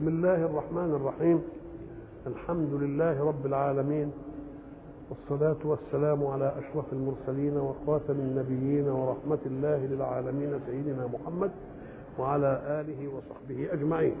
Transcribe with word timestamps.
بسم 0.00 0.08
الله 0.08 0.34
الرحمن 0.34 0.94
الرحيم. 1.00 1.40
الحمد 2.26 2.68
لله 2.72 3.24
رب 3.24 3.46
العالمين. 3.46 4.12
والصلاة 5.10 5.56
والسلام 5.64 6.26
على 6.26 6.52
أشرف 6.58 6.84
المرسلين 6.92 7.56
وخاتم 7.56 8.14
النبيين 8.14 8.88
ورحمة 8.88 9.38
الله 9.46 9.86
للعالمين 9.86 10.50
سيدنا 10.66 11.06
محمد 11.06 11.50
وعلى 12.18 12.60
آله 12.66 13.08
وصحبه 13.08 13.72
أجمعين. 13.72 14.14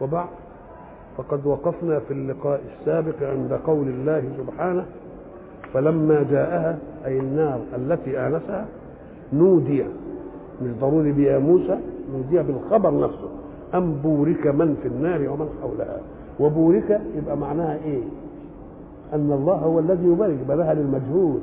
وبعد 0.00 0.28
فقد 1.16 1.46
وقفنا 1.46 2.00
في 2.00 2.10
اللقاء 2.10 2.60
السابق 2.72 3.22
عند 3.22 3.52
قول 3.52 3.88
الله 3.88 4.32
سبحانه 4.38 4.86
فلما 5.74 6.22
جاءها 6.22 6.78
أي 7.04 7.18
النار 7.18 7.60
التي 7.76 8.18
آنسها 8.18 8.66
نودي 9.32 9.84
مش 10.62 10.70
ضروري 10.80 11.12
بيا 11.12 11.38
موسى 11.38 11.80
نودي 12.12 12.42
بالخبر 12.42 13.00
نفسه. 13.00 13.41
أم 13.74 13.92
بورك 14.02 14.46
من 14.46 14.76
في 14.82 14.88
النار 14.88 15.28
ومن 15.28 15.48
حولها؟ 15.62 16.00
وبورك 16.40 17.00
يبقى 17.16 17.36
معناها 17.36 17.78
إيه؟ 17.84 18.02
أن 19.14 19.32
الله 19.32 19.54
هو 19.54 19.78
الذي 19.78 20.06
يبارك 20.06 20.38
بلها 20.48 20.74
للمجهول 20.74 21.38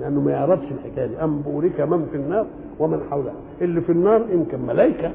لأنه 0.00 0.20
ما 0.20 0.30
يعرفش 0.32 0.64
الحكاية 0.72 1.06
دي. 1.06 1.16
أم 1.24 1.38
بورك 1.40 1.80
من 1.80 2.06
في 2.10 2.16
النار 2.16 2.46
ومن 2.78 3.00
حولها. 3.10 3.34
اللي 3.60 3.80
في 3.80 3.92
النار 3.92 4.24
يمكن 4.32 4.58
ملائكة 4.66 5.10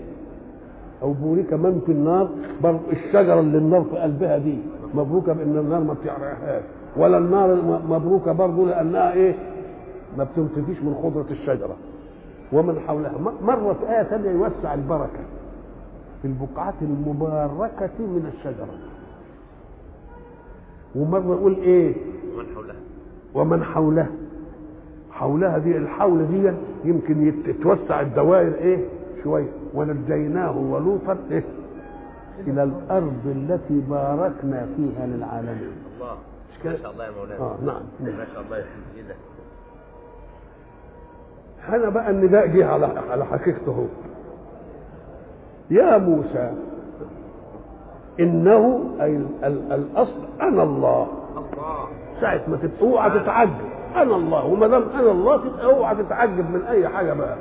أو 1.02 1.13
بورك 1.13 1.53
من 1.53 1.81
في 1.85 1.91
النار 1.91 2.30
برضه 2.63 2.80
الشجرة 2.91 3.39
اللي 3.39 3.58
النار 3.58 3.83
في 3.83 3.97
قلبها 3.97 4.38
دي 4.38 4.58
مبروكة 4.95 5.33
بأن 5.33 5.58
النار 5.58 5.80
ما 5.83 5.94
بتحرقهاش. 5.93 6.63
ولا 6.97 7.17
النار 7.17 7.55
مبروكة 7.89 8.31
برضه 8.31 8.66
لأنها 8.66 9.13
إيه؟ 9.13 9.35
ما 10.17 10.23
بتنتفيش 10.23 10.83
من 10.83 10.95
خضرة 11.03 11.25
الشجرة. 11.31 11.75
ومن 12.53 12.80
حولها. 12.80 13.13
مرة 13.41 13.73
في 13.73 13.89
آية 13.97 14.03
ثانية 14.03 14.30
يوسع 14.30 14.73
البركة. 14.73 15.19
في 16.21 16.27
البقعة 16.27 16.73
المباركة 16.81 17.89
من 17.99 18.31
الشجرة. 18.38 18.77
ومرة 20.95 21.36
يقول 21.36 21.53
إيه؟ 21.55 21.95
ومن 22.36 22.45
حولها 22.55 22.75
ومن 23.33 23.64
حولها 23.64 24.09
حولها 25.11 25.58
دي 25.58 25.78
الحول 25.78 26.28
دي 26.28 26.52
يمكن 26.89 27.28
يتوسع 27.47 28.02
الدوائر 28.02 28.53
إيه؟ 28.56 28.86
شوية 29.23 29.47
ونجيناه 29.73 30.58
ولوطا 30.58 31.17
إيه؟ 31.31 31.44
إلى 32.47 32.63
الأرض 32.63 33.22
التي 33.25 33.80
باركنا 33.89 34.67
فيها 34.78 35.06
للعالمين. 35.08 35.72
الله؟ 35.95 36.17
ما 36.66 36.78
شاء 36.81 36.91
الله 36.91 37.06
يا 37.06 37.11
مولانا. 37.11 37.39
آه 37.39 37.56
نعم. 37.66 37.81
ما 38.00 38.25
شاء 38.34 38.41
الله 38.44 38.58
يا 38.58 38.63
ده 39.08 39.16
هنا 41.67 41.89
بقى 41.89 42.09
النداء 42.09 42.47
جه 42.47 42.66
على 42.66 42.86
على 42.86 43.25
حقيقته. 43.25 43.72
هو 43.72 43.86
يا 45.71 45.97
موسى 45.97 46.53
إنه 48.19 48.89
أي 49.01 49.15
ال- 49.17 49.43
ال- 49.43 49.71
الأصل 49.71 50.21
أنا 50.41 50.63
الله. 50.63 51.07
ساعة 52.21 52.41
ما 52.47 52.69
أوعى 52.81 53.19
تتعجب. 53.19 53.51
أنا 53.95 54.15
الله. 54.15 54.45
وما 54.45 54.67
دام 54.67 54.83
أنا 54.93 55.11
الله 55.11 55.63
أوعى 55.63 55.95
تتعجب 55.95 56.49
من 56.49 56.61
أي 56.61 56.88
حاجة 56.89 57.13
بقى. 57.13 57.38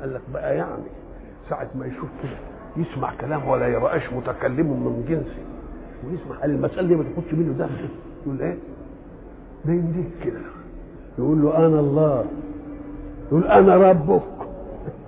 قال 0.00 0.14
لك 0.14 0.20
بقى 0.34 0.56
يعني 0.56 0.82
ساعة 1.50 1.68
ما 1.74 1.86
يشوف 1.86 2.08
كده 2.22 2.36
يسمع 2.84 3.12
كلام 3.20 3.48
ولا 3.48 3.66
يبقاش 3.68 4.12
متكلم 4.12 4.66
من 4.66 5.04
جنسه. 5.08 5.42
ويسمع 6.06 6.36
قال 6.40 6.50
المسألة 6.50 6.88
دي 6.88 6.94
ما 6.96 7.04
تاخدش 7.04 7.34
منه 7.34 7.58
ده 7.58 7.68
يقول 8.26 8.42
إيه؟ 8.42 8.58
ده 9.64 9.72
يمديك 9.72 10.10
كده. 10.24 10.40
يقول 11.18 11.42
له 11.42 11.56
أنا 11.56 11.80
الله. 11.80 12.24
يقول 13.28 13.44
أنا 13.46 13.76
ربك 13.90 14.22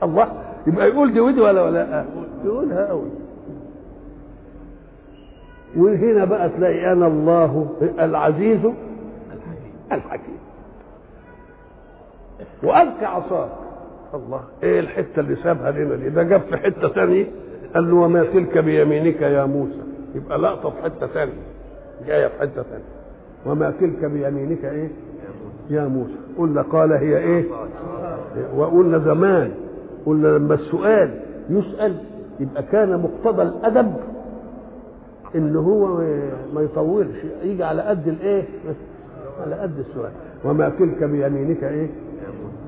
الله. 0.02 0.28
يبقى 0.66 0.88
يقول 0.88 1.12
دي 1.12 1.20
ودي 1.20 1.40
ولا 1.40 1.62
ولا؟ 1.62 2.04
يقولها 2.44 2.86
قوي 2.86 3.08
وهنا 5.76 6.24
بقى 6.24 6.48
تلاقي 6.48 6.92
أنا 6.92 7.06
الله 7.06 7.66
العزيز 7.98 8.58
الحكيم. 9.32 9.72
الحكيم 9.92 10.38
وألقي 12.62 13.06
عصاك. 13.06 13.50
الله 14.14 14.40
إيه 14.62 14.80
الحتة 14.80 15.20
اللي 15.20 15.36
سابها 15.36 15.70
لنا 15.70 15.96
دي 15.96 16.08
ده 16.08 16.22
جاب 16.22 16.40
في 16.40 16.56
حتة 16.56 16.88
ثانية 16.88 17.26
قال 17.74 17.90
له 17.90 17.96
وما 17.96 18.24
تلك 18.24 18.58
بيمينك 18.58 19.20
يا 19.22 19.44
موسى. 19.44 19.80
يبقى 20.14 20.38
لقطة 20.38 20.70
في 20.70 20.82
حتة 20.82 21.06
ثانية 21.06 21.42
جاية 22.06 22.26
في 22.26 22.40
حتة 22.40 22.62
ثانية 22.62 22.84
وما 23.46 23.70
تلك 23.80 24.04
بيمينك 24.04 24.64
إيه؟ 24.64 24.88
يا 25.70 25.84
موسى. 25.88 26.14
قلنا 26.38 26.62
قال 26.62 26.92
هي 26.92 27.18
إيه؟ 27.18 27.44
وقلنا 28.56 28.98
زمان 28.98 29.52
قلنا 30.06 30.28
لما 30.28 30.54
السؤال 30.54 31.20
يسأل 31.50 31.96
يبقى 32.40 32.62
كان 32.62 33.00
مقتضى 33.02 33.42
الأدب 33.42 33.94
إن 35.34 35.56
هو 35.56 35.86
ما 36.54 36.60
يطولش 36.60 37.16
يجي 37.42 37.64
على 37.64 37.82
قد 37.82 38.08
الإيه؟ 38.08 38.44
على 39.46 39.54
قد 39.54 39.78
السؤال. 39.78 40.10
وما 40.44 40.68
تلك 40.68 41.04
بيمينك 41.04 41.64
إيه؟ 41.64 41.88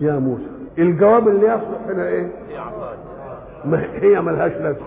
يا 0.01 0.19
موسى. 0.19 0.47
الجواب 0.79 1.29
اللي 1.29 1.47
يصلح 1.47 1.87
هنا 1.89 2.29
عصاك 2.59 2.99
ما 3.65 3.85
هي 4.03 4.21
ملهاش 4.21 4.53
لازمة. 4.53 4.87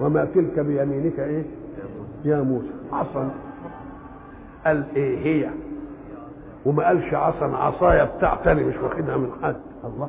وما 0.00 0.24
تلك 0.34 0.58
بيمينك 0.60 1.20
إيه؟ 1.20 1.42
يا 2.24 2.42
موسى. 2.42 2.70
عصا. 2.92 3.30
قال 4.66 4.84
إيه 4.96 5.18
هي؟ 5.18 5.50
وما 6.66 6.86
قالش 6.86 7.14
عصا 7.14 7.46
عصايا 7.56 8.04
بتاع 8.18 8.34
تاني 8.44 8.64
مش 8.64 8.74
واخدها 8.82 9.16
من 9.16 9.30
حد. 9.42 9.56
الله. 9.84 10.08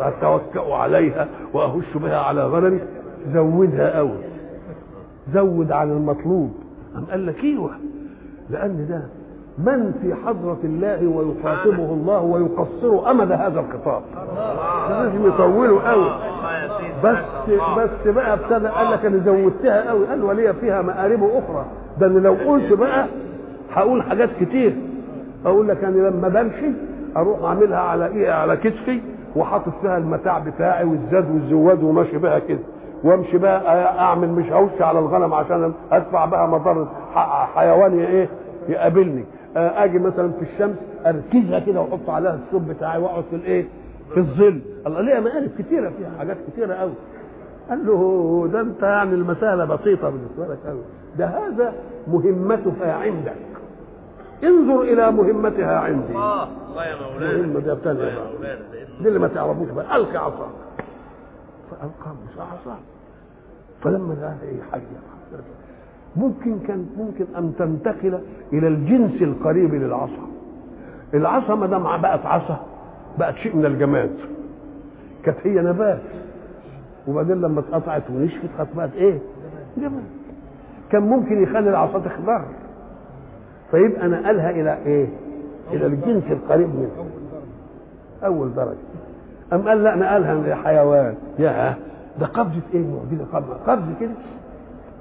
أتوكأ 0.00 0.74
عليها 0.74 1.28
وأهش 1.52 1.96
بها 1.96 2.18
على 2.18 2.46
غنمي. 2.46 2.80
زودها 3.34 3.96
قوي 3.96 4.18
زود 5.34 5.72
عن 5.72 5.90
المطلوب. 5.90 6.52
أم 6.96 7.04
قال 7.04 7.26
لك 7.26 7.44
إيوه؟ 7.44 7.70
لأن 8.50 8.86
ده 8.88 9.02
من 9.58 9.92
في 10.02 10.14
حضرة 10.14 10.58
الله 10.64 11.06
ويخاطبه 11.08 11.92
الله 11.92 12.20
ويقصر 12.20 13.10
أمد 13.10 13.32
هذا 13.32 13.60
الخطاب. 13.60 14.02
لازم 14.90 15.26
يطوله 15.28 15.82
قوي 15.90 16.10
بس. 17.04 17.24
بس 17.78 18.08
بقى 18.14 18.32
ابتدى 18.32 18.68
قال 18.68 18.90
لك 18.92 19.04
أنا 19.04 19.18
زودتها 19.24 19.90
قوي 19.90 20.06
قال 20.06 20.24
ولي 20.24 20.54
فيها 20.54 20.82
مآرب 20.82 21.22
أخرى. 21.24 21.64
ده 22.00 22.06
أنا 22.06 22.18
لو 22.18 22.34
قلت 22.34 22.72
بقى 22.72 23.06
هقول 23.72 24.02
حاجات 24.02 24.30
كتير. 24.40 24.76
أقول 25.46 25.68
لك 25.68 25.84
أنا 25.84 26.08
لما 26.08 26.28
بمشي 26.28 26.72
أروح 27.16 27.42
أعملها 27.42 27.78
على 27.78 28.06
إيه؟ 28.06 28.30
على 28.32 28.56
كتفي 28.56 29.00
وحاطط 29.36 29.72
فيها 29.82 29.98
المتاع 29.98 30.38
بتاعي 30.38 30.84
والزاد 30.84 31.30
والزواد 31.30 31.82
وماشي 31.82 32.18
بها 32.18 32.38
كده. 32.38 32.58
وأمشي 33.04 33.38
بقى 33.38 33.98
أعمل 34.00 34.28
مش 34.28 34.52
هوش 34.52 34.82
على 34.82 34.98
الغنم 34.98 35.34
عشان 35.34 35.72
أدفع 35.92 36.24
بقى 36.24 36.48
مضره 36.48 36.88
ح- 37.14 37.54
حيوان 37.54 37.98
إيه؟ 37.98 38.28
يقابلني. 38.68 39.24
أجي 39.56 39.98
مثلا 39.98 40.30
في 40.32 40.42
الشمس 40.42 40.76
أركزها 41.06 41.58
كده 41.58 41.80
وأحط 41.80 42.10
عليها 42.10 42.34
الثوب 42.34 42.68
بتاعي 42.68 42.98
وأقعد 43.02 43.24
في 43.30 43.36
الإيه؟ 43.36 43.64
في 44.14 44.20
الظل. 44.20 44.60
الله 44.86 45.00
ليه؟ 45.00 45.20
مقالب 45.20 45.50
كتيرة 45.58 45.88
فيها 45.98 46.10
حاجات 46.18 46.36
كتيرة 46.52 46.74
قوي 46.74 46.92
قال 47.70 47.86
له 47.86 48.48
ده 48.52 48.60
أنت 48.60 48.82
يعني 48.82 49.14
المسألة 49.14 49.64
بسيطة 49.64 50.10
بالنسبة 50.10 50.46
لك 50.54 50.58
قوي 50.66 50.80
ده 51.18 51.26
هذا 51.26 51.72
مهمتها 52.08 52.92
عندك. 52.94 53.32
انظر 54.44 54.82
إلى 54.82 55.12
مهمتها 55.12 55.78
عندي. 55.78 56.12
الله 56.12 56.48
الله 56.70 56.84
يا 56.84 56.96
مولانا. 57.12 57.32
بقى. 57.94 58.32
مولانا 58.32 58.60
لأن 58.72 59.02
دي 59.02 59.08
اللي 59.08 59.18
ما 59.18 59.28
تعرفوش 59.28 59.70
بقى. 59.70 59.96
القي 59.96 60.16
عصاك. 60.16 60.50
فألقى 61.70 62.10
موسى 62.20 62.40
عصاه 62.40 62.78
فلما 63.82 64.14
لقاها 64.14 64.38
إيه 64.42 64.62
حية. 64.72 64.80
ممكن 66.16 66.58
كان 66.58 66.86
ممكن 66.96 67.26
أن 67.38 67.52
تنتقل 67.58 68.20
إلى 68.52 68.68
الجنس 68.68 69.22
القريب 69.22 69.74
للعصا. 69.74 70.28
العصا 71.14 71.54
ما 71.54 71.66
دام 71.66 72.00
بقت 72.00 72.26
عصا 72.26 72.60
بقت 73.18 73.34
شيء 73.34 73.56
من 73.56 73.66
الجماد. 73.66 74.10
كانت 75.24 75.38
هي 75.44 75.60
نبات. 75.60 76.00
وبعدين 77.08 77.40
لما 77.40 77.60
اتقطعت 77.60 78.10
ونشفت 78.10 78.48
كانت 78.58 78.76
بقت 78.76 78.92
إيه؟ 78.94 79.18
جماد. 79.76 80.04
كان 80.92 81.02
ممكن 81.02 81.42
يخلي 81.42 81.70
العصا 81.70 81.98
تخضر. 81.98 82.44
فيبقى 83.70 84.08
نقلها 84.08 84.50
إلى 84.50 84.78
إيه؟ 84.86 85.08
إلى 85.72 85.86
الجنس 85.86 86.24
القريب 86.30 86.68
منه. 86.68 87.06
أول 88.24 88.54
درجة. 88.54 88.76
أم 89.52 89.68
قال 89.68 89.82
لا 89.84 89.94
نقلها 89.94 90.34
لحيوان 90.34 91.14
يا 91.38 91.74
ده 92.20 92.26
قفزه 92.26 92.60
إيه؟ 92.74 92.84
معجزه 92.84 93.24
قفزه 93.32 93.54
قفزه 93.54 93.94
كده. 94.00 94.10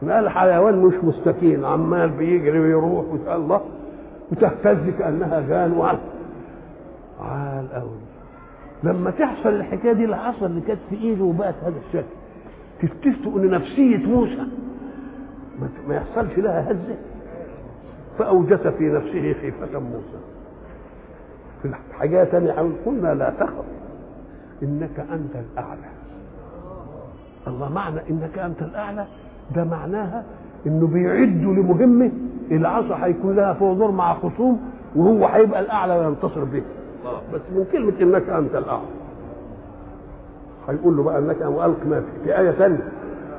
نقل 0.03 0.29
حيوان 0.29 0.77
مش 0.79 0.93
مستكين. 1.03 1.65
عمال 1.65 2.09
بيجري 2.09 2.59
ويروح 2.59 3.05
ويسال 3.11 3.35
الله. 3.35 3.61
وتهتز 4.31 4.89
كأنها 4.99 5.41
جان 5.49 5.71
وعال 5.71 5.97
عال 7.21 7.73
قوي 7.73 7.89
لما 8.83 9.11
تحصل 9.11 9.49
الحكاية 9.49 9.93
دي 9.93 10.05
العصا 10.05 10.45
اللي 10.45 10.61
كانت 10.61 10.79
في 10.89 10.95
إيده 10.95 11.23
وبقت 11.23 11.55
هذا 11.63 11.73
الشكل. 11.87 12.05
تكتشفوا 12.81 13.39
إن 13.39 13.49
نفسية 13.49 13.97
موسى 14.07 14.47
ما- 15.61 15.69
ما 15.87 15.95
يحصلش 15.95 16.37
لها 16.39 16.71
هزة. 16.71 16.95
فأوجس 18.19 18.67
في 18.67 18.83
نفسه 18.89 19.33
خيفة 19.41 19.79
موسى. 19.79 20.19
في 21.61 21.71
حاجة 21.93 22.23
ثانية 22.23 22.51
قلنا 22.85 23.13
لا 23.13 23.33
تخف. 23.39 23.63
إنك 24.63 24.99
أنت 24.99 25.35
الأعلى. 25.53 25.89
الله 27.47 27.69
معنى 27.69 27.99
إنك 28.09 28.39
أنت 28.39 28.61
الأعلى. 28.61 29.05
ده 29.55 29.63
معناها 29.63 30.23
إنه 30.67 30.87
بيعدوا 30.87 31.53
لمهمه. 31.53 32.11
العصا 32.51 33.05
هيكون 33.05 33.35
لها 33.35 33.53
فوق 33.53 33.73
دور 33.77 33.91
مع 33.91 34.13
خصوم 34.13 34.61
وهو 34.95 35.25
هيبقى 35.25 35.59
الأعلى 35.59 35.95
وينتصر 35.97 36.43
به. 36.43 36.61
بس 37.33 37.41
من 37.55 37.65
كلمة 37.71 37.93
إنك 38.01 38.29
أنت 38.29 38.55
الأعلى. 38.55 38.87
هيقول 40.69 40.97
له 40.97 41.03
بقى 41.03 41.19
انك 41.19 41.41
وألق 41.41 41.85
ما 41.85 42.01
في 42.01 42.23
في 42.23 42.39
آية 42.39 42.51
ثانية 42.51 42.89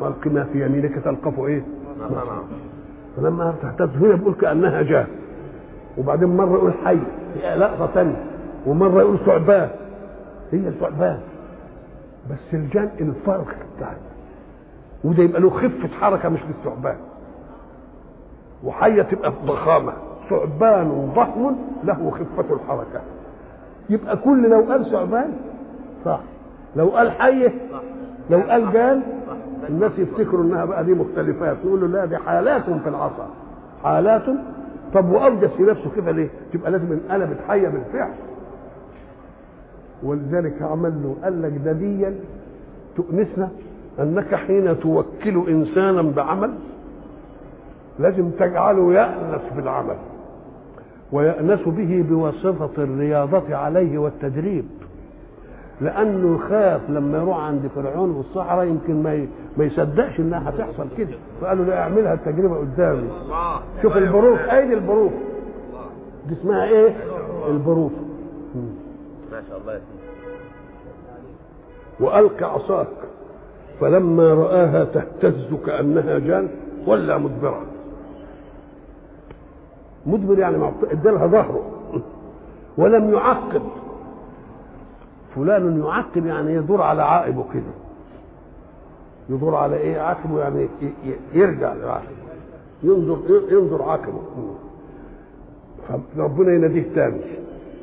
وألق 0.00 0.26
ما 0.26 0.44
في 0.44 0.64
يمينك 0.66 0.94
تلقفه 1.04 1.46
إيه؟ 1.46 1.62
ما 2.00 2.08
صنعوا 2.08 2.42
فلما 3.16 3.54
تهتز 3.62 3.96
هنا 3.96 4.14
بيقول 4.14 4.34
كأنها 4.34 4.82
جاة. 4.82 5.06
وبعدين 5.98 6.36
مرة 6.36 6.54
يقول 6.54 6.72
حي. 6.84 6.98
في 7.34 7.56
لقطه 7.56 7.86
ثانية 7.86 8.24
ومرة 8.66 9.00
يقول 9.00 9.18
ثعبان. 9.18 9.68
هي 10.52 10.70
ثعبان 10.70 11.18
بس 12.30 12.54
الجان 12.54 12.90
الفرق 13.00 13.46
بتاعه. 13.76 13.96
وده 15.04 15.22
يبقى 15.22 15.40
له 15.40 15.50
خفة 15.50 15.88
حركة 16.00 16.28
مش 16.28 16.40
للثعبان 16.48 16.96
وحية 18.64 19.02
تبقى 19.02 19.32
ضخامة. 19.46 19.92
ثعبان 20.30 21.12
ضخم 21.16 21.56
له 21.84 22.10
خفة 22.10 22.54
الحركة. 22.54 23.00
يبقى 23.90 24.16
كل 24.16 24.50
لو 24.50 24.60
قال 24.60 24.90
ثعبان 24.90 25.32
صح. 26.04 26.20
لو 26.76 26.88
قال 26.88 27.10
حية 27.10 27.52
لو 28.30 28.40
قال 28.40 28.72
جان 28.72 29.02
الناس 29.68 29.92
يفتكروا 29.98 30.44
إنها 30.44 30.64
بقى 30.64 30.84
دي 30.84 30.94
مختلفات 30.94 31.56
نقول 31.64 31.80
له 31.80 31.86
لا 31.86 32.04
دي 32.04 32.16
حالات 32.16 32.64
في 32.64 32.88
العصا. 32.88 33.28
حالات؟ 33.82 34.22
طب 34.94 35.10
واوجد 35.10 35.50
في 35.56 35.62
نفسه 35.62 35.90
كده 35.96 36.10
ليه؟ 36.12 36.28
تبقى 36.52 36.70
لازم 36.70 36.92
انقلبت 36.92 37.36
حيه 37.48 37.68
بالفعل 37.68 38.10
ولذلك 40.02 40.62
عمل 40.62 40.92
له 41.02 41.16
قال 41.24 41.42
لك 41.42 41.52
ده 41.64 41.72
ديا 41.72 42.14
تؤنسنا 42.96 43.48
أنك 44.00 44.34
حين 44.34 44.80
توكل 44.80 45.48
انسانا 45.48 46.02
بعمل 46.02 46.50
لازم 47.98 48.30
تجعله 48.30 48.92
يأنس 48.92 49.42
بالعمل 49.56 49.96
ويأنس 51.12 51.60
به 51.66 52.04
بواسطة 52.08 52.70
الرياضة 52.78 53.56
عليه 53.56 53.98
والتدريب. 53.98 54.64
لأنه 55.80 56.38
خاف 56.38 56.80
لما 56.90 57.18
يروح 57.18 57.38
عند 57.38 57.66
فرعون 57.74 58.10
والصحراء 58.10 58.64
يمكن 58.66 59.02
ما 59.02 59.26
ما 59.56 59.64
يصدقش 59.64 60.20
إنها 60.20 60.50
هتحصل 60.50 60.86
كده. 60.98 61.14
فقالوا 61.40 61.64
لا 61.64 61.82
اعملها 61.82 62.14
التجربة 62.14 62.56
قدامي. 62.58 63.08
شوف 63.82 63.96
البروف. 63.96 64.38
أيدي 64.40 64.74
البروف؟ 64.74 65.12
دي 66.28 66.34
اسمها 66.34 66.64
إيه؟ 66.64 66.96
البروف. 67.48 67.92
ما 69.32 69.42
شاء 69.48 69.58
الله 69.58 69.80
وألق 72.00 72.42
عصاك. 72.42 72.86
فلما 73.80 74.34
رآها 74.34 74.84
تهتز 74.84 75.54
كأنها 75.66 76.18
جان 76.18 76.48
ولا 76.86 77.18
مدبرا 77.18 77.62
مدبر 80.06 80.38
يعني 80.38 80.70
ادالها 80.90 81.26
ظهره. 81.26 81.62
ولم 82.78 83.14
يعقب. 83.14 83.62
فلان 85.36 85.80
يعقب 85.80 86.26
يعني 86.26 86.54
يدور 86.54 86.82
على 86.82 87.02
عائبه 87.02 87.44
كده. 87.54 87.79
يدور 89.30 89.54
على 89.54 89.76
إيه؟ 89.76 89.98
عقبه 90.00 90.40
يعني 90.40 90.68
يرجع 91.34 91.72
لعقبه 91.72 92.08
ينظر 92.82 93.18
ينظر 93.50 93.82
عقبه 93.82 94.20
فربنا 96.16 96.52
يناديه 96.52 96.84
تاني 96.94 97.20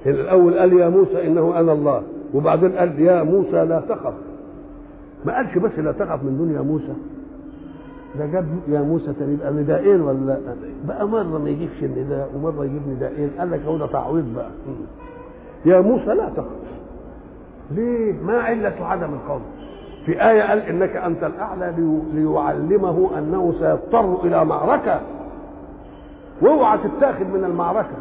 هنا 0.05 0.21
الأول 0.21 0.59
قال 0.59 0.73
يا 0.73 0.89
موسى 0.89 1.27
إنه 1.27 1.59
أنا 1.59 1.73
الله. 1.73 2.03
وبعدين 2.33 2.71
قال 2.71 2.99
يا 2.99 3.23
موسى 3.23 3.51
لا 3.65 3.81
تخف. 3.89 4.13
ما 5.25 5.35
قالش 5.35 5.57
بس 5.57 5.79
لا 5.79 5.91
تخف 5.91 6.23
من 6.23 6.37
دون 6.37 6.51
يا 6.55 6.61
موسى. 6.61 6.93
ده 8.19 8.25
جاب 8.25 8.45
يا 8.67 8.81
موسى 8.81 9.13
تاني. 9.19 9.33
يبقى 9.33 9.53
نداءين 9.53 10.01
ولا؟ 10.01 10.17
لا؟ 10.25 10.37
بقى 10.87 11.07
مرة 11.07 11.37
ما 11.37 11.49
يجيبش 11.49 11.83
النداء 11.83 12.31
ومرة 12.35 12.65
يجيب 12.65 12.81
نداءين 12.87 13.29
قال 13.39 13.51
لك 13.51 13.61
هو 13.65 13.77
ده 13.77 13.87
تعويض 13.87 14.33
بقى. 14.35 14.49
يا 15.65 15.81
موسى 15.81 16.05
لا 16.05 16.29
تخف. 16.29 16.47
ليه؟ 17.71 18.13
ما 18.23 18.37
علة 18.41 18.85
عدم 18.85 19.13
القول 19.13 19.41
في 20.07 20.29
آية 20.29 20.41
قال 20.41 20.59
إنك 20.59 20.95
أنت 20.95 21.23
الأعلى 21.23 21.73
لي- 21.77 22.01
ليعلمه 22.21 23.09
أنه 23.17 23.53
سيضطر 23.59 24.23
إلى 24.23 24.45
معركة. 24.45 25.01
وأوعى 26.41 26.77
تتاخد 26.77 27.25
من 27.33 27.43
المعركة. 27.43 27.95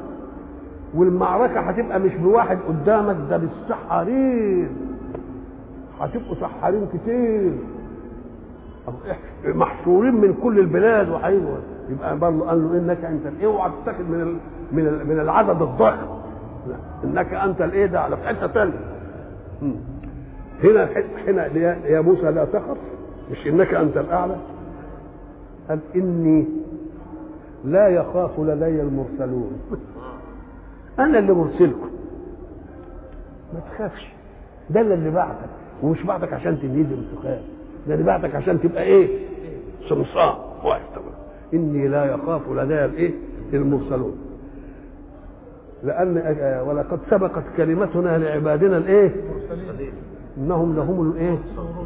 والمعركة 0.94 1.60
هتبقى 1.60 2.00
مش 2.00 2.14
بواحد 2.14 2.58
قدامك 2.68 3.16
ده 3.30 3.36
بالسحارين. 3.36 4.68
هتبقوا 6.00 6.34
سحارين 6.40 6.86
كتير. 6.94 7.52
محشورين 9.44 10.14
من 10.14 10.34
كل 10.42 10.58
البلاد. 10.58 11.08
وهيبقوا 11.08 11.56
يبقى 11.88 12.18
برضه 12.18 12.48
قال 12.48 12.64
له 12.72 12.78
إنك 12.78 13.04
أنت 13.04 13.42
أوعى 13.44 13.70
تتاخد 13.82 14.10
من. 14.10 14.38
من. 14.72 14.84
من 15.08 15.20
العدد 15.20 15.62
الضخم 15.62 16.06
إنك 17.04 17.34
أنت 17.34 17.60
الايه 17.62 17.86
ده؟ 17.86 18.00
على 18.00 18.16
في 18.16 18.28
حتة 18.28 18.46
ثانية 18.46 18.80
هنا 20.64 20.88
هنا 21.26 21.86
يا 21.86 22.00
موسى 22.00 22.22
لا 22.22 22.44
تخف 22.44 22.76
مش 23.30 23.46
إنك 23.46 23.74
أنت 23.74 23.96
الأعلى. 23.96 24.36
قال 25.68 25.78
إني 25.96 26.44
لا 27.64 27.88
يخاف 27.88 28.40
لدي 28.40 28.82
المرسلون. 28.82 29.60
أنا 30.98 31.18
اللي 31.18 31.32
مرسلكم. 31.32 31.90
ما 33.54 33.60
تخافش. 33.70 34.12
ده 34.70 34.80
اللي 34.80 35.10
بعتك. 35.10 35.48
ومش 35.82 36.02
بعتك 36.02 36.32
عشان 36.32 36.60
تنهزم 36.60 37.02
تخاف 37.16 37.40
ده 37.88 37.94
اللي 37.94 38.04
بعتك 38.04 38.34
عشان 38.34 38.60
تبقى 38.60 38.82
إيه؟ 38.82 39.08
صمصام 39.88 40.34
واقف 40.64 41.00
إني 41.54 41.88
لا 41.88 42.04
يخاف 42.04 42.50
لدي 42.50 42.84
الإيه؟ 42.84 43.10
المرسلون. 43.52 44.16
لأن 45.82 46.18
آه، 46.18 46.62
ولقد 46.62 46.98
سبقت 47.10 47.44
كلمتنا 47.56 48.18
لعبادنا 48.18 48.76
الإيه؟ 48.76 49.10
صديق 49.50 49.92
إنهم 50.38 50.76
لهم 50.76 51.10
الإيه؟ 51.10 51.38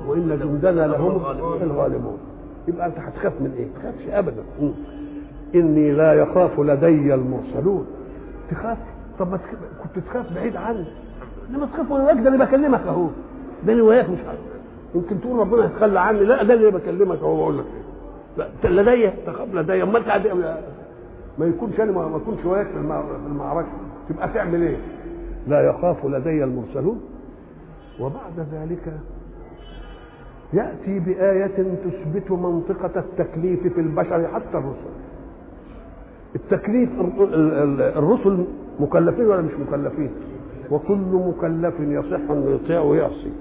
وإن 0.06 0.38
جندنا 0.42 0.86
لهم 0.86 1.20
الغالبون. 1.62 2.18
يبقى 2.68 2.86
أنت 2.86 2.98
هتخاف 2.98 3.32
من 3.40 3.52
إيه؟ 3.58 3.66
تخافش 3.80 4.08
ابدا. 4.08 4.42
إني 5.54 5.92
لا 5.92 6.12
يخاف 6.12 6.60
لدي 6.60 7.14
المرسلون. 7.14 7.86
تخاف؟ 8.50 8.78
طب 9.18 9.30
ما 9.30 9.36
تخاف 9.36 9.58
كنت 9.82 10.04
تخاف 10.04 10.34
بعيد 10.34 10.56
عني. 10.56 10.84
انما 11.50 11.66
تخاف 11.66 11.90
وأنا 11.90 12.12
ده 12.12 12.28
اللي 12.28 12.44
بكلمك 12.44 12.80
أهو. 12.80 13.06
ده 13.66 13.72
اللي 13.72 13.82
وياك 13.82 14.10
مش 14.10 14.18
عارف. 14.28 14.40
يمكن 14.94 15.20
تقول 15.20 15.38
ربنا 15.38 15.64
يتخلى 15.64 16.00
عني. 16.00 16.20
لا 16.24 16.42
ده 16.42 16.54
اللي 16.54 16.70
بكلمك 16.70 17.18
أهو 17.18 17.36
بقول 17.36 17.58
لك 17.58 17.64
أنت 18.38 18.66
لدي 18.66 19.10
تخاف 19.26 19.54
لدي. 19.54 19.82
أمال 19.82 20.02
ما 21.38 21.46
يكونش 21.46 21.80
أنا 21.80 21.92
ما 21.92 22.08
ما 22.08 22.16
اكونش 22.16 22.44
وياك 22.44 22.66
في 22.66 22.76
المعركة. 23.26 23.68
تبقى 24.08 24.28
تعمل 24.28 24.62
إيه؟ 24.62 24.76
لا 25.48 25.60
يخاف 25.60 26.06
لدي 26.06 26.44
المرسلون. 26.44 27.00
وبعد 28.00 28.46
ذلك 28.52 28.92
يأتي 30.52 30.98
بآية 30.98 31.56
تثبت 31.84 32.30
منطقة 32.30 33.00
التكليف 33.00 33.60
في 33.74 33.80
البشر 33.80 34.28
حتى 34.28 34.58
الرسل. 34.58 34.90
التكليف 36.34 36.90
ال- 37.00 37.34
ال- 37.34 37.52
ال- 37.52 37.80
الرسل 37.82 38.44
مكلفين 38.80 39.26
ولا 39.26 39.42
مش 39.42 39.52
مكلفين؟ 39.68 40.10
وكل 40.70 40.98
مكلف 40.98 41.74
يصح 41.80 42.30
أن 42.30 42.58
يطيع 42.64 42.80
ويعصي. 42.80 43.32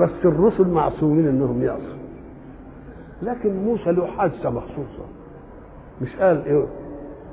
بس 0.00 0.10
الرسل 0.24 0.68
معصومين 0.68 1.28
إنهم 1.28 1.62
يعصوا. 1.62 2.02
لكن 3.22 3.56
موسى 3.64 3.92
له 3.92 4.06
حادثة 4.06 4.50
مخصوصة. 4.50 5.04
مش 6.02 6.16
قال 6.16 6.44
إيه؟ 6.44 6.64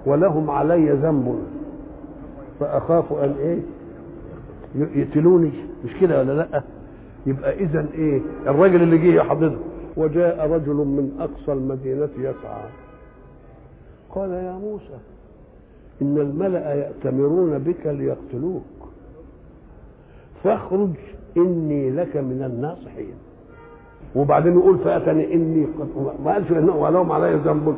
ولهم 0.06 0.50
علي 0.50 0.91
ذنب. 0.91 1.39
فأخاف 2.60 3.13
أن 3.13 3.36
إيه؟ 3.39 3.60
يقتلوني. 4.75 5.51
مش 5.86 5.91
كده 6.01 6.19
ولا 6.19 6.31
لأ؟ 6.31 6.63
يبقى 7.25 7.53
اذا 7.59 7.86
إيه؟ 7.93 8.21
الراجل 8.48 8.81
اللي 8.83 8.98
جه 8.98 9.13
يحضنه. 9.15 9.57
وجاء 9.98 10.51
رجل 10.51 10.74
من 10.74 11.12
أقصى 11.19 11.53
المدينة 11.53 12.09
يسعى. 12.17 12.69
قال 14.09 14.29
يا 14.29 14.53
موسى 14.53 14.98
إن 16.01 16.17
الملأ 16.17 16.74
يأتمرون 16.74 17.57
بك 17.59 17.88
ليقتلوك. 17.88 18.63
فاخرج 20.43 20.89
إني 21.38 21.91
لك 21.91 22.17
من 22.17 22.43
الناصحين. 22.43 23.13
وبعدين 24.15 24.53
يقول 24.53 24.77
فأتني 24.77 25.33
إني 25.33 25.67
ما 26.25 26.33
قالش 26.33 26.51
إنه 26.51 26.75
ولهم 26.75 27.12
علي 27.12 27.36
ذنب. 27.36 27.75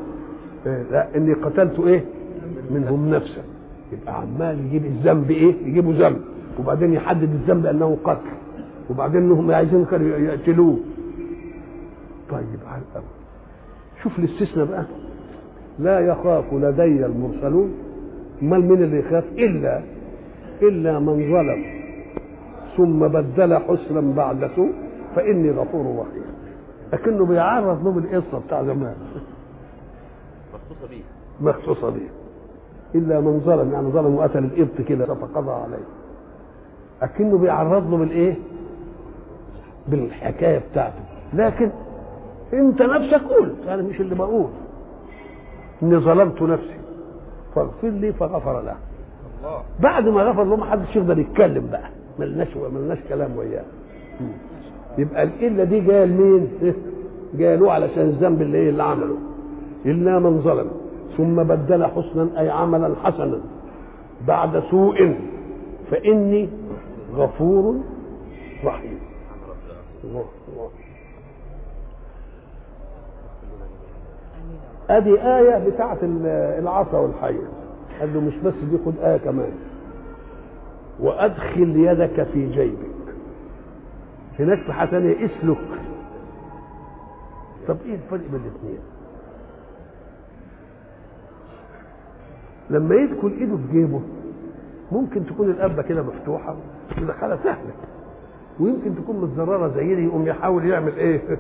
إيه؟ 0.65 0.83
لا 0.91 1.15
إني 1.15 1.33
قتلت 1.33 1.79
إيه؟ 1.79 2.05
منهم 2.71 3.09
نفسا. 3.09 3.41
يبقى 3.93 4.21
عمال 4.21 4.65
يجيب 4.65 4.85
الذنب 4.85 5.31
إيه؟ 5.31 5.55
يجيبوا 5.65 5.93
ذنب. 5.93 6.21
وبعدين 6.59 6.93
يحدد 6.93 7.23
الذنب 7.23 7.65
انه 7.65 7.97
قتل. 8.03 8.29
وبعدين 8.89 9.21
إنهم 9.21 9.51
عايزين 9.51 9.85
كانوا 9.85 10.17
يقتلوه. 10.17 10.77
طيب 12.29 12.59
على 12.67 12.81
الأول 12.91 13.05
شوف 14.03 14.19
الاستثناء 14.19 14.65
بقى. 14.65 14.85
لا 15.79 15.99
يخاف 15.99 16.53
لدي 16.53 17.05
المرسلون. 17.05 17.73
امال 18.41 18.61
مين 18.65 18.83
اللي 18.83 18.99
يخاف؟ 18.99 19.23
الا 19.37 19.81
إلا 20.61 20.99
من 20.99 21.31
ظلم. 21.31 21.65
ثم 22.77 23.07
بدل 23.07 23.57
حسنا 23.57 24.01
بعد 24.15 24.49
سوء 24.55 24.71
فإني 25.15 25.51
غفور 25.51 25.99
رحيم. 25.99 26.23
لكنه 26.93 27.25
بيعرض 27.25 27.83
له 27.83 27.91
بالقصة 27.91 28.39
بتاع 28.47 28.63
زمان. 28.63 28.95
مخصوصة 30.53 30.87
بيه. 30.89 31.03
مخصوصة 31.41 31.89
به 31.89 32.09
إلا 32.95 33.19
من 33.19 33.39
ظلم 33.39 33.71
يعني 33.73 33.87
ظلم 33.89 34.15
وقتل 34.15 34.43
الابط 34.43 34.81
كده 34.81 35.05
فقضى 35.05 35.51
عليه. 35.51 35.85
لكنه 37.01 37.37
بيعرض 37.37 37.91
له 37.91 37.97
بالإيه؟ 37.97 38.35
بالحكاية 39.87 40.61
بتاعته. 40.71 41.01
لكن 41.33 41.71
أنت 42.53 42.81
نفسك 42.81 43.21
قلت 43.23 43.55
أنا 43.67 43.81
مش 43.81 44.01
اللي 44.01 44.15
بقول. 44.15 44.49
إني 45.83 45.97
ظلمت 45.97 46.41
نفسي. 46.41 46.75
فاغفر 47.55 47.89
لي 47.89 48.13
فغفر 48.13 48.53
له. 48.53 48.59
الله. 48.59 49.61
بعد 49.79 50.07
ما 50.07 50.21
غفر 50.23 50.43
له 50.43 50.55
ما 50.55 50.65
حدش 50.65 50.95
يقدر 50.95 51.19
يتكلم 51.19 51.67
بقى. 51.71 51.89
ملناش 52.19 52.57
ملناش 52.57 52.97
كلام 53.09 53.37
وياه. 53.37 53.63
يبقى 54.97 55.23
الإلة 55.23 55.63
دي 55.63 55.79
جاية 55.79 56.05
لمين؟ 56.05 56.47
جاية 57.39 57.55
له 57.55 57.71
علشان 57.71 58.03
الذنب 58.03 58.41
اللي 58.41 58.57
إيه؟ 58.57 58.69
اللي 58.69 58.83
عمله. 58.83 59.17
إلا 59.85 60.19
من 60.19 60.41
ظلم. 60.41 60.67
ثم 61.17 61.43
بدل 61.43 61.85
حسنا 61.85 62.29
أي 62.39 62.49
عملا 62.49 62.95
حسنا. 63.03 63.39
بعد 64.27 64.63
سوء. 64.71 65.15
فإني 65.91 66.49
غفور 67.13 67.75
رحيم. 68.63 68.99
الله 70.03 70.25
الله 70.53 70.69
ادي 74.89 75.21
آية 75.21 75.69
بتاعت 75.69 76.03
ال- 76.03 76.25
العصا 76.59 76.97
والحية 76.97 77.47
قال 77.99 78.13
له 78.13 78.19
مش 78.21 78.35
بس 78.35 78.53
دي 78.71 78.77
خد 78.85 78.93
آية 79.03 79.17
كمان. 79.17 79.51
وأدخل 80.99 81.75
يدك 81.75 82.23
في 82.33 82.47
جيبك. 82.51 82.91
هناك 84.39 84.59
في 84.59 84.73
حاجة 84.73 84.89
تانية 84.89 85.25
اسلك. 85.25 85.57
طب 87.67 87.77
إيه 87.85 87.93
الفرق 87.95 88.19
بين 88.31 88.41
الاثنين؟ 88.41 88.79
لما 92.69 92.95
يدخل 92.95 93.27
إيده 93.39 93.57
في 93.57 93.63
جيبه 93.71 94.01
ممكن 94.91 95.25
تكون 95.25 95.49
القبة 95.49 95.81
كده 95.81 96.03
مفتوحة. 96.03 96.55
ودخلها 96.97 97.37
سهلة. 97.43 97.71
ويمكن 98.59 98.95
تكون 98.95 99.21
متزررة 99.21 99.67
زي 99.75 99.95
دي 99.95 100.05
يقوم 100.05 100.27
يحاول 100.27 100.65
يعمل 100.65 100.95
إيه؟ 100.97 101.21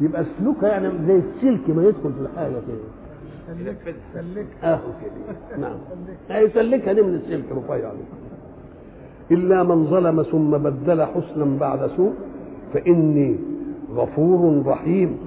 يبقى 0.00 0.24
سلوكها 0.38 0.68
يعني 0.68 0.88
زي 1.06 1.16
السلك 1.16 1.70
ما 1.70 1.82
يدخل 1.84 2.12
في 2.12 2.20
الحاجة 2.20 2.52
كده. 2.68 3.58
ينفذها 3.60 4.44
أهو 4.74 4.88
كده. 5.02 5.58
نعم. 5.58 5.76
هيسلكها 6.30 6.92
دي 6.92 7.02
من 7.02 7.14
السلك 7.14 7.44
رفيع 7.52 7.90
إلا 9.30 9.62
من 9.62 9.86
ظلم 9.86 10.22
ثم 10.22 10.50
بدل 10.50 11.02
حسنا 11.04 11.58
بعد 11.58 11.90
سوء 11.96 12.12
فإني 12.74 13.36
غفور 13.94 14.62
رحيم. 14.66 15.18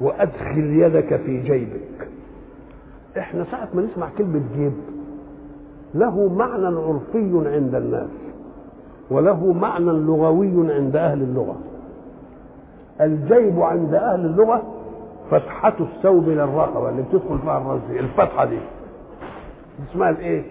وأدخل 0.00 0.58
يدك 0.58 1.16
في 1.16 1.40
جيبك. 1.40 2.08
إحنا 3.18 3.46
ساعة 3.50 3.68
ما 3.74 3.82
نسمع 3.82 4.08
كلمة 4.18 4.42
جيب 4.56 4.72
له 5.94 6.28
معنى 6.28 6.66
عرفي 6.66 7.48
عند 7.54 7.74
الناس 7.74 8.10
وله 9.10 9.52
معنى 9.52 9.90
لغوي 9.92 10.72
عند 10.72 10.96
أهل 10.96 11.22
اللغة 11.22 11.56
الجيب 13.00 13.60
عند 13.62 13.94
أهل 13.94 14.24
اللغة 14.26 14.62
فتحة 15.30 15.74
الثوب 15.80 16.28
للرقبة 16.28 16.88
اللي 16.88 17.02
بتدخل 17.02 17.38
فيها 17.38 17.58
الراس 17.58 17.80
دي 17.90 18.00
الفتحة 18.00 18.44
دي 18.44 18.58
اسمها 19.90 20.10
الإيه؟ 20.10 20.42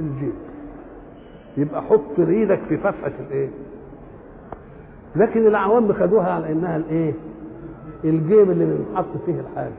الجيب 0.00 0.32
يبقى 1.56 1.82
حط 1.82 2.18
إيدك 2.18 2.60
في 2.68 2.76
فتحة 2.76 3.12
الإيه؟ 3.26 3.48
لكن 5.16 5.46
العوام 5.46 5.92
خدوها 5.92 6.30
على 6.32 6.52
إنها 6.52 6.76
الإيه؟ 6.76 7.14
الجيب 8.04 8.50
اللي 8.50 8.64
بنحط 8.64 9.06
فيه 9.26 9.40
الحاجة 9.40 9.72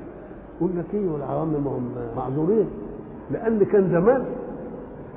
يقول 0.58 0.72
لك 0.78 0.86
إيه 0.94 1.08
والعوام 1.10 1.48
ما 1.48 1.70
هم 1.72 1.90
معذورين 2.18 2.68
لأن 3.32 3.64
كان 3.64 3.90
زمان 3.92 4.26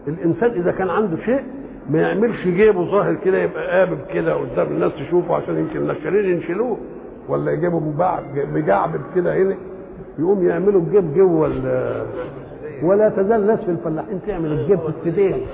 الإنسان 0.09 0.51
إذا 0.51 0.73
كان 0.73 0.91
عنده 0.91 1.17
شيء 1.17 1.41
ما 1.91 2.01
يعملش 2.01 2.45
جيبه 2.47 2.85
ظاهر 2.91 3.15
كده 3.25 3.39
يبقى 3.39 3.79
قابب 3.79 3.99
كده 4.15 4.35
قدام 4.35 4.67
الناس 4.67 4.93
تشوفه 4.95 5.35
عشان 5.37 5.59
يمكن 5.59 5.79
النشالين 5.81 6.25
ينشلوه 6.37 6.77
ولا 7.29 7.53
مباع- 7.81 8.21
مجعبب 8.55 9.01
كده 9.15 9.37
هنا 9.37 9.57
يقوم 10.19 10.49
يعملوا 10.49 10.81
الجيب 10.81 11.15
جوه 11.15 11.41
ولا 12.83 13.09
تزال 13.09 13.47
ناس 13.47 13.61
في 13.61 13.71
الفلاحين 13.71 14.21
تعمل 14.27 14.53
الجيب 14.53 14.79
في 14.79 14.89
السدين. 14.89 15.47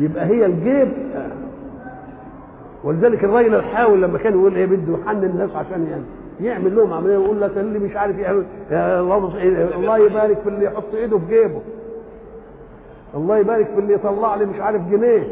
يبقى 0.00 0.26
هي 0.26 0.46
الجيب 0.46 0.88
ولذلك 2.84 3.24
الراجل 3.24 3.54
الحاول 3.54 4.02
لما 4.02 4.18
كان 4.18 4.32
يقول 4.32 4.54
إيه 4.56 4.66
بده 4.66 4.98
يحنن 4.98 5.24
الناس 5.24 5.50
عشان 5.56 5.86
يعني 5.90 6.02
يعمل 6.40 6.76
لهم 6.76 6.92
عملية 6.92 7.12
يقول 7.14 7.40
لك 7.40 7.50
اللي 7.56 7.78
مش 7.78 7.96
عارف 7.96 8.18
يعمل 8.18 8.44
يا 8.70 9.00
الله 9.00 9.32
الله 9.76 9.98
يبارك 9.98 10.38
في 10.38 10.48
اللي 10.48 10.64
يحط 10.64 10.94
إيده 10.94 11.18
في 11.18 11.24
جيبه 11.28 11.60
الله 13.14 13.38
يبارك 13.38 13.66
في 13.66 13.78
اللي 13.80 13.94
يطلع 13.94 14.34
لي 14.34 14.44
مش 14.46 14.60
عارف 14.60 14.82
جنيه. 14.90 15.26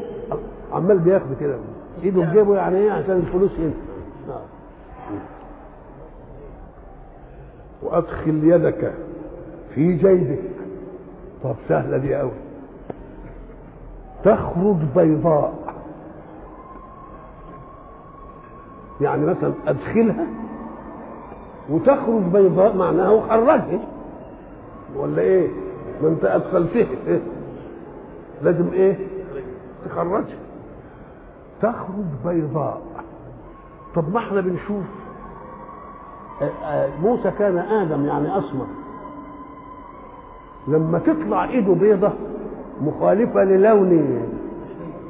عمال 0.73 0.99
بياخد 0.99 1.27
كده. 1.41 1.57
إيده 2.05 2.25
في 2.25 2.31
جيبه 2.33 2.57
يعني 2.57 2.77
إيه؟ 2.77 2.91
عشان 2.93 3.17
الفلوس 3.17 3.51
هنا 3.59 3.71
نعم. 4.29 4.41
وأدخل 7.83 8.45
يدك 8.45 8.93
في 9.75 9.93
جيبك. 9.93 10.39
طب 11.45 11.55
سهلة 11.69 11.97
دي 11.97 12.15
قوي 12.15 12.31
تخرج 14.25 14.77
بيضاء. 14.97 15.55
يعني 19.01 19.27
مثلا 19.27 19.53
أدخلها 19.67 20.27
وتخرج 21.71 22.23
بيضاء 22.33 22.77
معناها 22.77 23.11
وخرجها 23.11 23.81
ولا 24.97 25.23
إيه؟ 25.23 25.49
ما 26.03 26.09
أنت 26.09 26.25
أدخلتها؟ 26.25 26.87
لازم 28.43 28.69
إيه؟ 28.73 28.97
تخرجها 29.87 30.25
تخرج 31.63 32.05
بيضاء. 32.25 32.83
طب 33.95 34.13
ما 34.13 34.19
إحنا 34.19 34.41
بنشوف؟ 34.41 34.85
آه، 36.43 36.45
آه، 36.65 36.89
موسى 37.03 37.31
كان 37.39 37.59
آدم 37.59 38.07
يعني 38.07 38.39
أسمر. 38.39 38.67
لما 40.69 40.99
تطلع 40.99 41.45
إيده 41.45 41.73
بيضة 41.73 42.13
مخالفة 42.81 43.45
للون 43.45 44.23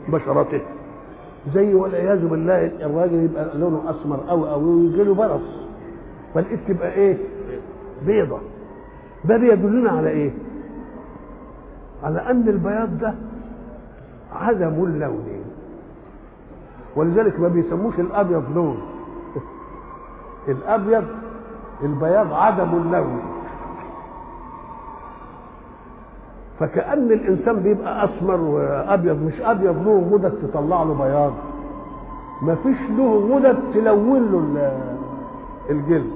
بشرته. 0.09 0.61
زي 1.54 1.75
والعياذ 1.75 2.26
بالله 2.26 2.66
الراجل 2.66 3.14
يبقى 3.25 3.59
لونه 3.59 3.90
أسمر 3.90 4.21
أو 4.30 4.47
أو 4.47 4.61
ويجي 4.61 5.04
له 5.04 5.14
برص. 5.14 5.66
فالإيد 6.35 6.59
تبقى 6.68 6.92
إيه؟ 6.92 7.16
بيضة. 8.06 8.38
ده 9.25 9.37
بيدلنا 9.37 9.90
على 9.90 10.09
إيه؟ 10.09 10.30
على 12.05 12.31
أن 12.31 12.49
البياض 12.49 12.99
ده 12.99 13.15
عدم 14.37 14.85
اللون. 14.85 15.45
ولذلك 16.97 17.41
ما 17.41 17.49
بيسموش 17.49 17.95
الأبيض 17.99 18.45
لون. 18.55 18.79
الأبيض 20.49 21.05
البياض 21.83 22.33
عدم 22.33 22.69
اللون. 22.75 23.21
فكأن 26.61 27.12
الإنسان 27.12 27.57
بيبقى 27.62 28.05
أسمر 28.05 28.41
وأبيض 28.41 29.23
مش 29.23 29.41
أبيض 29.41 29.87
له 29.88 30.09
غدد 30.12 30.33
تطلع 30.43 30.83
له 30.83 30.95
بياض. 30.95 31.33
ما 32.43 32.55
فيش 32.55 32.76
له 32.99 33.29
غدد 33.35 33.59
تلون 33.75 34.33
له 34.33 34.38
ال- 34.38 34.97
الجلد. 35.71 36.11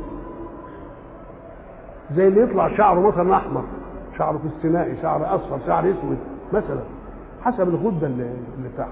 زي 2.16 2.28
اللي 2.28 2.40
يطلع 2.42 2.76
شعره 2.76 3.00
مثلا 3.08 3.36
أحمر. 3.36 3.62
شعره 4.20 4.38
في 4.38 4.46
السنائي 4.58 4.96
شعر 5.02 5.34
أصفر 5.34 5.58
شعر 5.66 5.84
أسود 5.84 6.18
مثلا 6.52 6.80
حسب 7.42 7.68
الغدة 7.68 8.06
اللي, 8.06 8.30
تحت. 8.78 8.88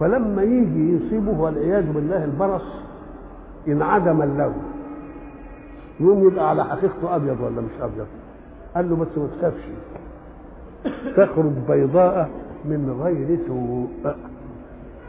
فلما 0.00 0.42
يجي 0.42 0.96
يصيبه 0.96 1.40
والعياذ 1.40 1.92
بالله 1.92 2.24
البرص 2.24 2.64
انعدم 3.68 4.22
اللون 4.22 4.54
يوم 6.00 6.26
يبقى 6.28 6.48
على 6.50 6.64
حقيقته 6.64 7.16
أبيض 7.16 7.40
ولا 7.40 7.60
مش 7.60 7.80
أبيض؟ 7.80 8.06
قال 8.74 8.90
له 8.90 8.96
بس 8.96 9.08
ما 9.18 9.28
تخافش. 9.38 9.62
تخرج 11.16 11.52
بيضاء 11.68 12.28
من 12.64 13.00
غير 13.02 13.38
سوء. 13.46 14.14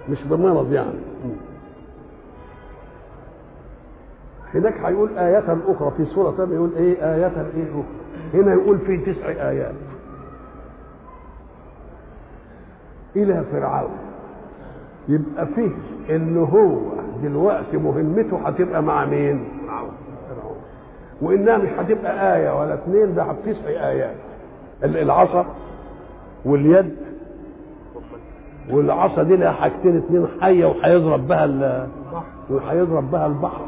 مش 0.10 0.24
بمرض 0.24 0.72
يعني. 0.74 1.00
هناك 4.54 4.74
هيقول 4.86 5.18
آية 5.18 5.58
أخرى 5.68 5.92
في 5.98 6.06
سورة 6.06 6.48
يقول 6.54 6.70
إيه؟ 6.78 7.16
آية 7.16 7.26
إيه 7.56 7.70
أخرى؟ 7.72 7.84
هنا 8.34 8.54
يقول 8.54 8.78
في 8.80 8.98
تسع 8.98 9.28
آيات. 9.28 9.74
إلى 13.16 13.44
فرعون. 13.52 13.90
يبقى 15.08 15.46
فيه 15.56 15.70
إن 16.16 16.38
هو 16.38 16.78
دلوقتي 17.24 17.78
مهمته 17.78 18.38
هتبقى 18.48 18.84
مع 18.84 19.06
مين؟ 19.06 19.44
فرعون. 20.30 20.56
وإنها 21.22 21.58
مش 21.58 21.70
هتبقى 21.80 22.36
آية 22.38 22.60
ولا 22.62 22.74
اثنين 22.74 23.16
ده 23.16 23.36
تسع 23.46 23.68
آيات. 23.70 24.16
ال- 24.84 24.98
العصا 24.98 25.46
واليد 26.46 26.96
والعصا 28.70 29.24
دي 29.24 29.36
لها 29.36 29.52
حاجتين 29.52 29.98
اتنين 29.98 30.28
حية 30.42 30.66
وهيضرب 30.66 31.28
بها 31.28 31.46
ال- 31.46 31.64
البحر. 31.64 32.24
وهيضرب 32.50 33.12
بها 33.12 33.28
البحر. 33.28 33.66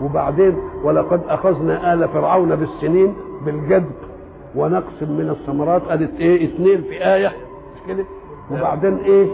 وبعدين 0.00 0.56
ولقد 0.84 1.20
أخذنا 1.28 1.94
آل 1.94 2.08
فرعون 2.08 2.56
بالسنين 2.56 3.14
بالجدب 3.44 3.92
ونقص 4.54 5.02
من 5.02 5.30
الثمرات. 5.40 5.82
ادت 5.88 6.20
إيه؟ 6.20 6.44
اثنين 6.54 6.82
في 6.82 7.04
آية. 7.14 7.28
مش 7.28 7.88
كده؟ 7.88 8.04
وبعدين 8.50 8.96
إيه؟ 8.96 9.26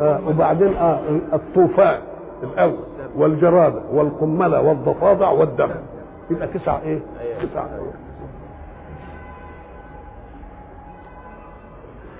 آه 0.00 0.20
وبعدين 0.28 0.74
آه 0.76 1.00
الطوفان 1.32 2.00
الأول 2.42 2.76
والجرادة 3.16 3.82
والقملة 3.92 4.60
والضفادع 4.60 5.30
والدم. 5.30 5.70
يبقى 6.30 6.48
تسع 6.48 6.78
إيه؟ 6.82 6.98
تسع 7.42 7.64
آيات. 7.66 7.94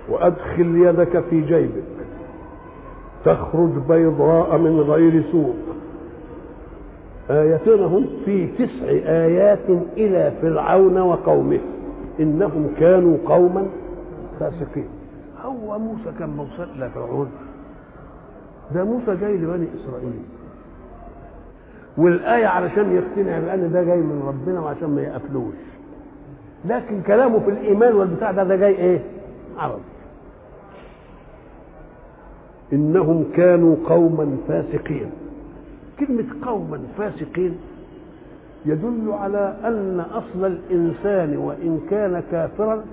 وأدخل 0.09 0.77
يدك 0.77 1.25
في 1.31 1.41
جيبك 1.41 1.83
تخرج 3.25 3.71
بيضاء 3.89 4.59
من 4.59 4.81
غير 4.81 5.25
سوء. 5.33 5.55
آيتنا 7.31 7.87
هم 7.87 8.07
في 8.25 8.47
تسع 8.47 8.89
آيات 9.07 9.71
إلى 9.97 10.33
فرعون 10.43 10.99
وقومه. 10.99 11.61
إنهم 12.21 12.71
كانوا 12.81 13.17
قوما 13.27 13.67
فاسقين. 14.41 14.89
هو 15.45 15.79
موسى 15.79 16.13
كان 16.19 16.31
موصل 16.31 16.67
إلى 16.77 16.91
فرعون. 16.91 17.31
ده 18.75 18.85
موسى 18.85 19.17
جاي 19.17 19.37
لبني 19.37 19.67
إسرائيل. 19.81 20.23
والآية 21.99 22.47
علشان 22.47 22.97
يقتنع 22.97 23.39
بأن 23.39 23.73
ده 23.73 23.83
جاي 23.83 23.97
من 23.97 24.23
ربنا 24.27 24.61
وعشان 24.61 24.91
ما 24.91 25.03
يقفلوش. 25.03 25.55
لكن 26.65 27.03
كلامه 27.03 27.39
في 27.39 27.51
الإيمان 27.51 27.95
والبتاع 27.95 28.31
ده 28.31 28.45
ده 28.45 28.57
جاي 28.57 28.77
إيه؟ 28.77 29.01
عربي. 29.59 29.83
إنهم 32.73 33.25
كانوا 33.37 33.77
قوما 33.89 34.37
فاسقين. 34.49 35.11
كلمة 36.01 36.25
قوما 36.47 36.81
فاسقين 36.99 37.57
يدل 38.67 39.13
على 39.13 39.57
أن 39.65 40.01
أصل 40.01 40.45
الإنسان 40.47 41.37
وإن 41.37 41.81
كان 41.91 42.23
كافرا 42.31 42.85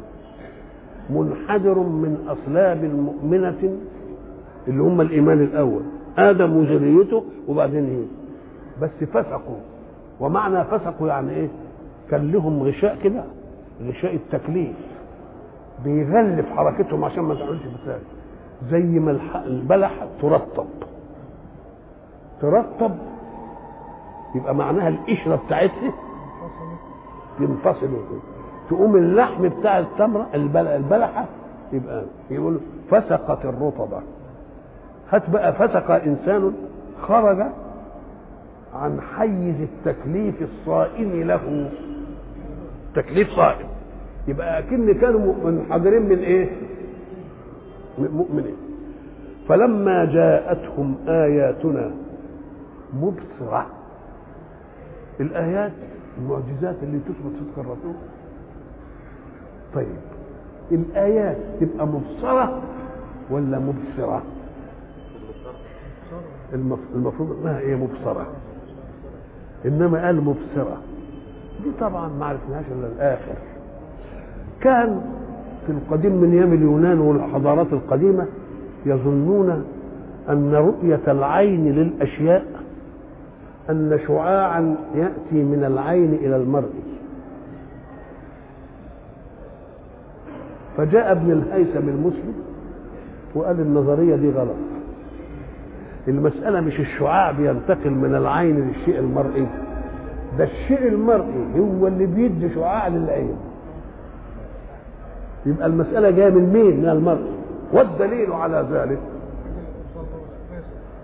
منحدر 1.09 1.79
من 1.79 2.17
أصلاب 2.27 2.83
مؤمنة 2.83 3.77
اللي 4.67 4.83
هم 4.83 5.01
الإيمان 5.01 5.41
الأول. 5.41 5.81
آدم 6.17 6.57
وذريته 6.57 7.23
وبعدين 7.47 7.85
إيه 7.85 8.05
بس 8.81 9.09
فسقوا. 9.09 9.59
ومعنى 10.19 10.63
فسقوا 10.63 11.07
يعني 11.07 11.31
إيه؟ 11.31 11.47
كان 12.11 12.31
لهم 12.31 12.63
غشاء 12.63 12.97
كده 13.03 13.23
غشاء 13.83 14.15
التكليف. 14.15 14.75
بيغلف 15.83 16.45
حركتهم 16.49 17.03
عشان 17.03 17.23
ما 17.23 17.35
تعملش 17.35 17.61
فساد 17.61 18.01
زي 18.71 18.99
ما 18.99 19.19
البلح 19.45 20.07
ترطب. 20.21 20.67
ترطب 22.41 22.91
يبقى 24.35 24.55
معناها 24.55 24.87
القشرة 24.87 25.35
بتاعتها 25.47 25.93
ينفصل 27.39 27.87
تقوم 28.69 28.95
اللحم 28.95 29.47
بتاع 29.49 29.79
التمرة 29.79 30.27
البل- 30.33 30.67
البلحة 30.67 31.25
يبقى 31.73 32.03
يقول 32.29 32.59
فسقت 32.91 33.45
الرطبه 33.45 34.01
هات 35.11 35.29
بقى 35.29 35.53
فسق 35.53 35.91
إنسان 35.91 36.53
خرج 37.01 37.41
عن 38.73 39.01
حيز 39.01 39.55
التكليف 39.61 40.41
الصائم 40.41 41.21
له. 41.23 41.69
تكليف 42.95 43.29
صائم. 43.29 43.67
يبقى 44.27 44.59
أكن 44.59 44.93
كانوا 44.93 45.33
منحدرين 45.51 46.01
من 46.01 46.17
إيه؟ 46.19 46.49
من 47.97 48.11
مؤمنين. 48.11 48.55
فلما 49.47 50.05
جاءتهم 50.05 50.95
آياتنا 51.07 51.91
مبصرة. 52.93 53.65
الآيات 55.19 55.71
المعجزات 56.17 56.75
اللي 56.83 56.99
تثبت 56.99 57.33
صدق 57.39 57.59
الرسول. 57.59 57.93
طيب 59.75 59.95
الآيات 60.71 61.37
تبقى 61.59 61.87
مبصرة 61.87 62.61
ولا 63.31 63.59
المف- 66.53 66.95
المفروض 66.95 67.37
إنها 67.41 67.59
إيه 67.59 67.75
مبصرة. 67.75 68.27
إنما 69.65 70.05
قال 70.05 70.15
مبصرة. 70.21 70.77
دي 71.63 71.71
طبعا 71.79 72.09
ما 72.19 72.25
عرفناهاش 72.25 72.65
إلا 72.71 72.87
الآخر. 72.87 73.35
كان 74.61 75.01
في 75.65 75.71
القديم 75.71 76.11
من 76.11 76.31
أيام 76.37 76.53
اليونان 76.53 76.99
والحضارات 76.99 77.73
القديمة 77.73 78.25
يظنون 78.85 79.65
أن 80.29 80.53
رؤية 80.53 80.99
العين 81.07 81.75
للأشياء 81.75 82.45
أن 83.69 83.99
شعاعا 84.07 84.75
يأتي 84.95 85.43
من 85.43 85.63
العين 85.67 86.13
إلى 86.13 86.35
المرء. 86.35 86.69
فجاء 90.77 91.11
ابن 91.11 91.31
الهيثم 91.31 91.89
المسلم 91.89 92.33
وقال 93.35 93.59
النظرية 93.59 94.15
دي 94.15 94.29
غلط. 94.31 94.55
المسألة 96.07 96.61
مش 96.61 96.79
الشعاع 96.79 97.31
بينتقل 97.31 97.89
من 97.91 98.15
العين 98.15 98.67
للشيء 98.67 98.99
المرئي 98.99 99.47
ده 100.37 100.43
الشيء 100.43 100.87
المرئي 100.87 101.45
هو 101.59 101.87
اللي 101.87 102.05
بيدي 102.05 102.53
شعاع 102.55 102.87
للعين. 102.87 103.35
يبقى 105.45 105.67
المسألة 105.67 106.09
جاية 106.09 106.29
من 106.29 106.53
مين؟ 106.53 106.79
من 106.79 106.89
المرئي 106.89 107.31
والدليل 107.73 108.31
على 108.31 108.67
ذلك 108.71 108.99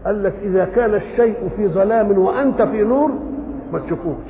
قال 0.06 0.24
لك 0.24 0.34
إذا 0.42 0.66
كان 0.66 0.94
الشيء 0.94 1.50
في 1.58 1.68
ظلام 1.68 2.18
وأنت 2.18 2.62
في 2.62 2.84
نور 2.84 3.12
ما 3.74 3.80
تشوفوش. 3.80 4.26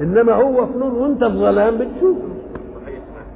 إنما 0.00 0.32
هو 0.32 0.66
في 0.66 0.78
نور 0.78 0.92
وأنت 0.94 1.24
في 1.24 1.38
ظلام 1.38 1.74
بتشوفه 1.78 2.28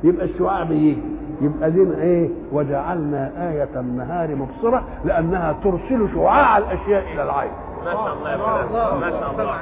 يبقى 0.04 0.26
الشعاع 0.26 0.62
بيجي. 0.62 1.02
يبقى 1.40 1.70
دين 1.70 1.92
إيه؟ 1.92 2.28
وجعلنا 2.52 3.50
آية 3.50 3.80
النهار 3.80 4.34
مبصرة 4.36 4.84
لأنها 5.04 5.56
ترسل 5.64 6.08
شعاع 6.14 6.58
الأشياء 6.58 7.02
إلى 7.14 7.22
العين. 7.22 7.50
ما 7.84 7.92
شاء 7.92 8.14
الله 8.14 8.30
يا 8.30 8.36
فلان 8.36 9.00
ما 9.00 9.10
شاء 9.10 9.30
الله. 9.32 9.60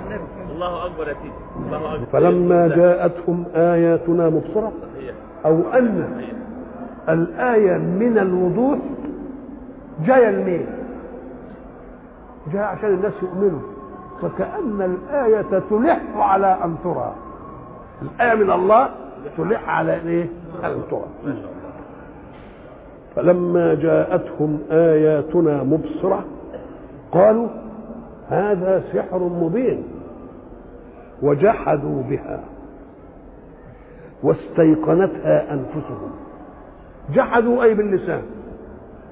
الله 0.54 0.86
أكبر 0.86 1.08
يا 1.08 1.14
سيدي. 1.14 2.06
فلما 2.12 2.68
جاءتهم 2.68 3.44
آياتنا 3.54 4.30
مبصرة 4.30 4.72
صحيح. 4.96 5.14
أو 5.46 5.60
أن 5.74 6.22
الآية 7.08 7.78
من 7.78 8.18
الوضوح 8.18 8.78
جاية 10.06 10.30
لمين؟ 10.30 10.66
جاية 12.52 12.62
عشان 12.62 12.94
الناس 12.94 13.12
يؤمنوا. 13.22 13.60
فكأن 14.22 14.82
الآية 14.82 15.60
تلح 15.70 16.00
على 16.16 16.58
أن 16.64 16.76
ترى. 16.84 17.14
الآية 18.02 18.34
من 18.34 18.50
الله 18.50 18.88
تلح 19.36 19.68
على 19.68 19.94
إيه؟ 19.94 20.26
أن 20.64 20.82
ترى. 20.90 21.06
فلما 23.16 23.74
جاءتهم 23.74 24.58
آياتنا 24.70 25.62
مبصرة 25.62 26.24
قالوا 27.12 27.48
هذا 28.28 28.82
سحر 28.92 29.18
مبين 29.18 29.84
وجحدوا 31.22 32.02
بها 32.02 32.40
واستيقنتها 34.22 35.52
أنفسهم. 35.54 36.10
جحدوا 37.14 37.62
أي 37.62 37.74
باللسان. 37.74 38.22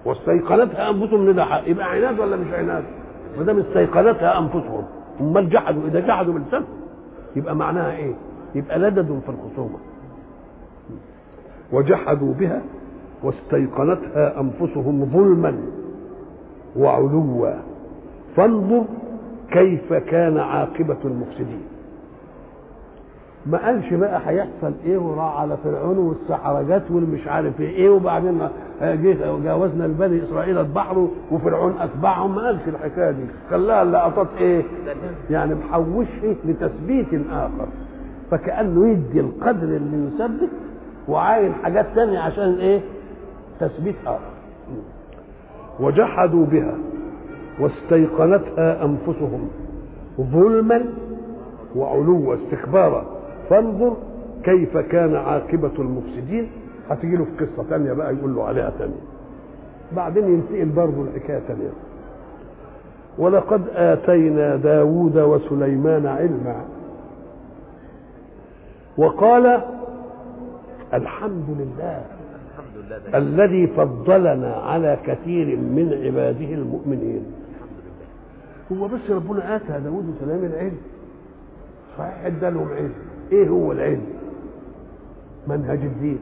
واستيقنتها 0.05 0.90
أنفسهم 0.90 1.31
ده 1.31 1.45
حق. 1.45 1.69
يبقى 1.69 1.90
عناد 1.90 2.21
ولا 2.21 2.37
مش 2.37 2.53
عناد؟ 2.55 2.85
ما 3.38 3.45
دام 3.45 3.59
استيقنتها 3.59 4.38
أنفسهم. 4.38 4.85
أمال 5.21 5.49
جحدوا 5.51 5.83
إذا 5.88 6.01
جحدوا 6.01 6.35
باللسان 6.35 6.64
يبقى 7.37 7.57
معناها 7.57 7.93
إيه؟ 7.97 8.14
يبقى 8.55 8.79
لدد 8.79 9.21
في 9.27 9.29
الخصومة. 9.29 9.79
وجحدوا 11.73 12.35
بها 12.35 12.62
واستيقنتها 13.23 14.40
أنفسهم 14.40 15.11
ظلما 15.12 15.57
وعلوا. 16.77 17.53
فانظر 18.37 18.85
كيف 19.51 19.93
كان 19.93 20.38
عاقبة 20.38 20.99
المفسدين. 21.05 21.62
ما 23.46 23.59
قالش 23.66 23.94
بقى 23.94 24.20
هيحصل 24.26 24.72
إيه 24.85 24.98
وراح 24.98 25.40
على 25.40 25.57
فرعون 25.64 25.98
والسحرة 25.98 26.62
جت 26.62 26.90
والمش 26.90 27.29
عارف 27.29 27.61
إيه 27.61 27.90
وبعدين 27.90 28.48
جاوزنا 29.44 29.85
لبني 29.85 30.24
إسرائيل 30.24 30.59
البحر 30.59 31.09
وفرعون 31.33 31.74
اتبعهم 31.81 32.35
ما 32.35 32.42
قالش 32.46 32.61
الحكاية 32.68 33.11
دي. 33.11 33.24
خلاها 33.50 33.83
اللقطات 33.83 34.26
إيه؟ 34.38 34.62
يعني 35.31 35.55
محوشه 35.55 36.37
لتثبيت 36.44 37.07
آخر. 37.33 37.68
فكأنه 38.31 38.88
يدي 38.88 39.20
القدر 39.20 39.62
اللي 39.76 40.07
يثبت 40.07 40.50
وعاين 41.09 41.53
حاجات 41.55 41.87
تانية 41.94 42.18
عشان 42.18 42.55
إيه؟ 42.59 42.81
تثبيت 43.61 43.96
آخر. 44.07 44.31
وجحدوا 45.81 46.46
بها 46.46 46.74
واستيقنتها 47.61 48.85
أنفسهم 48.85 49.48
ظلما 50.20 50.85
وعلوا 51.76 52.35
استكبارا 52.35 53.07
فانظر 53.50 53.96
كيف 54.44 54.76
كان 54.76 55.16
عاقبة 55.16 55.72
المفسدين. 55.78 56.50
هتيجي 56.90 57.16
له 57.16 57.24
في 57.24 57.44
قصة 57.44 57.68
تانية 57.70 57.92
بقى 57.92 58.14
يقول 58.14 58.34
له 58.34 58.44
عليها 58.44 58.72
تانية. 58.78 59.00
بعدين 59.96 60.24
ينتقل 60.24 60.68
برضه 60.68 61.02
الحكاية 61.02 61.38
ثانية 61.38 61.70
ولقد 63.18 63.62
آتينا 63.74 64.56
داود 64.56 65.16
وسليمان 65.18 66.06
علما. 66.06 66.64
وقال 68.98 69.60
الحمد 70.94 71.44
لله 71.48 72.02
الذي 73.14 73.66
فضلنا 73.66 74.54
على 74.54 74.98
كثير 75.06 75.56
من 75.56 76.00
عباده 76.04 76.54
المؤمنين. 76.54 77.24
هو 78.72 78.88
بس 78.88 79.10
ربنا 79.10 79.56
آتى 79.56 79.80
داود 79.84 80.14
وسليمان 80.16 80.50
العلم. 80.52 80.76
صحيح 81.98 82.24
ادالهم 82.26 82.68
علم. 82.68 82.92
إيه 83.33 83.49
هو 83.49 83.73
العلم؟ 83.73 84.07
منهج 85.49 85.79
الدين. 85.79 86.19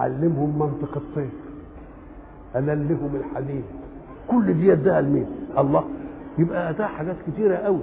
علمهم 0.00 0.58
منطق 0.58 0.96
الطير 0.96 1.28
أللهم 2.56 3.10
الحديد 3.14 3.64
كل 4.28 4.54
دي 4.54 4.72
أداها 4.72 5.00
لمين؟ 5.00 5.26
الله. 5.58 5.84
يبقى 6.38 6.70
اتاه 6.70 6.86
حاجات 6.86 7.16
كتيرة 7.26 7.56
قوي. 7.56 7.82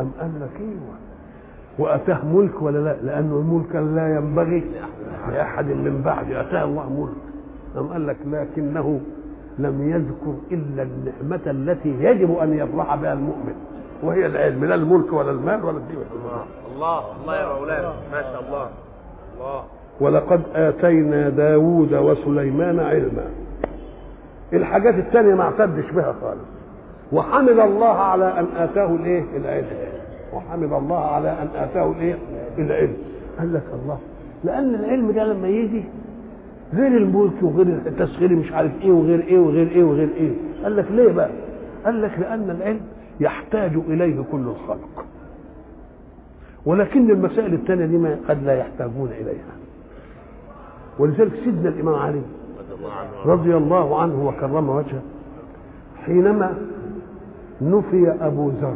أم 0.00 0.10
قال 0.20 0.30
لك 0.40 0.60
أيوه 0.60 0.96
وأتاه 1.78 2.24
ملك 2.24 2.62
ولا 2.62 2.78
لا؟ 2.78 2.96
لأنه 3.02 3.36
الملك 3.36 3.76
لا 3.76 4.16
ينبغي 4.16 4.64
لأحد 5.28 5.66
من 5.66 6.02
بعد. 6.04 6.32
أتاه 6.32 6.64
الله 6.64 6.90
ملك. 7.00 7.22
أم 7.76 7.92
قال 7.92 8.06
لك 8.06 8.16
لكنه 8.26 9.00
لم 9.58 9.90
يذكر 9.90 10.34
إلا 10.52 10.82
النعمة 10.82 11.40
التي 11.46 11.88
يجب 11.88 12.36
أن 12.38 12.52
يفرح 12.52 12.94
بها 12.94 13.12
المؤمن. 13.12 13.54
وهي 14.06 14.26
العلم 14.26 14.64
لا 14.64 14.74
الملك 14.74 15.12
ولا 15.12 15.30
المال 15.30 15.64
ولا 15.64 15.76
الدين. 15.78 15.96
الله 16.24 16.44
الله 16.74 17.02
الله 17.22 17.36
يا 17.36 17.58
مولانا. 17.58 17.92
ما 18.12 18.22
شاء 18.22 18.44
الله. 18.48 18.68
الله. 19.36 19.62
ولقد 20.00 20.40
آتينا 20.54 21.28
داود 21.28 21.94
وسليمان 21.94 22.80
علما. 22.80 23.24
الحاجات 24.52 24.94
التانية 24.94 25.34
ما 25.34 25.42
اعتدش 25.42 25.90
بها 25.90 26.14
خالص. 26.22 26.46
وحمد 27.12 27.58
الله 27.58 27.88
على 27.88 28.40
أن 28.40 28.46
آتاه 28.56 28.86
الإيه؟ 28.94 29.24
العلم. 29.36 29.66
وحمد 30.32 30.72
الله 30.72 30.98
على 31.04 31.28
أن 31.30 31.48
آتاه 31.56 31.90
الإيه؟ 31.90 32.14
العلم. 32.58 32.96
قال 33.38 33.54
لك 33.54 33.62
الله 33.82 33.98
لأن 34.44 34.74
العلم 34.74 35.10
ده 35.10 35.24
لما 35.24 35.48
يجي 35.48 35.84
غير 36.74 36.96
الملك 36.96 37.42
وغير 37.42 37.66
التسخير 37.86 38.32
مش 38.32 38.52
عارف 38.52 38.70
إيه 38.82 38.90
وغير 38.90 39.20
إيه 39.20 39.38
وغير 39.38 39.68
إيه 39.68 39.84
وغير 39.84 40.08
إيه. 40.16 40.30
قال 40.62 40.76
لك 40.76 40.86
ليه 40.90 41.12
بقى؟ 41.12 41.28
قال 41.84 42.02
لك 42.02 42.18
لأن 42.18 42.50
العلم 42.50 42.80
يحتاج 43.20 43.72
إليه 43.88 44.24
كل 44.32 44.38
الخلق. 44.40 45.04
ولكن 46.66 47.10
المسائل 47.10 47.54
الثانية 47.54 47.86
دي 47.86 47.98
ما 47.98 48.18
قد 48.28 48.42
لا 48.42 48.58
يحتاجون 48.58 49.08
إليها. 49.08 49.56
ولذلك 50.98 51.32
سيدنا 51.44 51.68
الإمام 51.68 51.94
علي 51.94 52.22
رضي 53.26 53.56
الله 53.56 54.00
عنه 54.00 54.26
وكرم 54.28 54.68
وجهه 54.68 55.02
حينما 56.04 56.54
نفي 57.62 58.14
أبو 58.20 58.48
ذر 58.48 58.74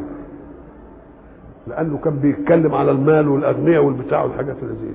لأنه 1.67 1.99
كان 1.99 2.17
بيتكلم 2.17 2.75
على 2.75 2.91
المال 2.91 3.29
والأغنياء 3.29 3.85
والبتاع 3.85 4.23
والحاجات 4.23 4.57
اللي 4.63 4.75
زي 4.75 4.95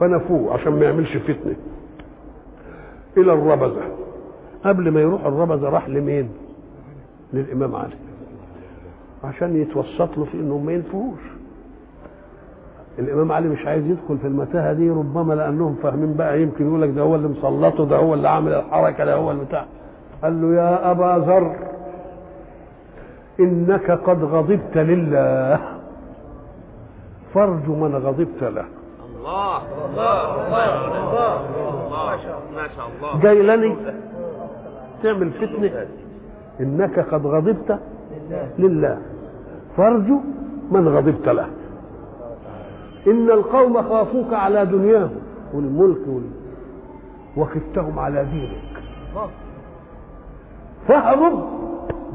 فنفوه 0.00 0.54
عشان 0.54 0.72
ما 0.72 0.84
يعملش 0.84 1.16
فتنة. 1.16 1.56
إلى 3.16 3.32
الربذة. 3.32 3.82
قبل 4.64 4.90
ما 4.90 5.00
يروح 5.00 5.24
الربذة 5.24 5.68
راح 5.68 5.88
لمين؟ 5.88 6.28
للإمام 7.32 7.76
علي. 7.76 7.94
عشان 9.24 9.56
يتوسط 9.56 10.18
له 10.18 10.24
في 10.24 10.34
إنه 10.34 10.58
ما 10.58 10.72
ينفوش. 10.72 11.18
الإمام 12.98 13.32
علي 13.32 13.48
مش 13.48 13.66
عايز 13.66 13.86
يدخل 13.86 14.18
في 14.18 14.26
المتاهة 14.26 14.72
دي 14.72 14.90
ربما 14.90 15.34
لأنهم 15.34 15.74
فاهمين 15.82 16.14
بقى 16.14 16.42
يمكن 16.42 16.66
يقول 16.68 16.82
لك 16.82 16.90
ده 16.90 17.02
هو 17.02 17.14
اللي 17.14 17.28
مسلطه 17.28 17.86
ده 17.86 17.96
هو 17.96 18.14
اللي 18.14 18.28
عامل 18.28 18.52
الحركة 18.54 19.04
ده 19.04 19.14
هو 19.14 19.30
البتاع 19.30 19.64
قال 20.22 20.42
له 20.42 20.54
يا 20.62 20.90
أبا 20.90 21.24
ذر 21.26 21.56
إنك 23.40 23.90
قد 23.90 24.24
غضبت 24.24 24.76
لله. 24.76 25.58
فارجو 27.34 27.74
من 27.74 27.94
غضبت 27.96 28.42
له. 28.42 28.64
الله 29.18 29.56
الله 29.88 30.46
الله 30.46 30.90
الله 30.96 31.36
ما 32.56 32.68
شاء 32.76 32.88
الله. 32.98 33.20
جاي 33.22 33.42
لني؟ 33.42 33.76
تعمل 35.02 35.30
فتنة. 35.30 35.86
إنك 36.60 36.98
قد 36.98 37.26
غضبت 37.26 37.78
لله. 38.58 38.98
فارجو 39.76 40.20
من 40.70 40.88
غضبت 40.88 41.28
له. 41.28 41.48
إن 43.06 43.30
القوم 43.30 43.82
خافوك 43.82 44.32
على 44.32 44.66
دنياهم 44.66 45.20
والملك 45.54 46.08
وال... 46.08 46.30
وخفتهم 47.36 47.98
على 47.98 48.24
دينك. 48.24 48.82
فاهرب 50.88 51.48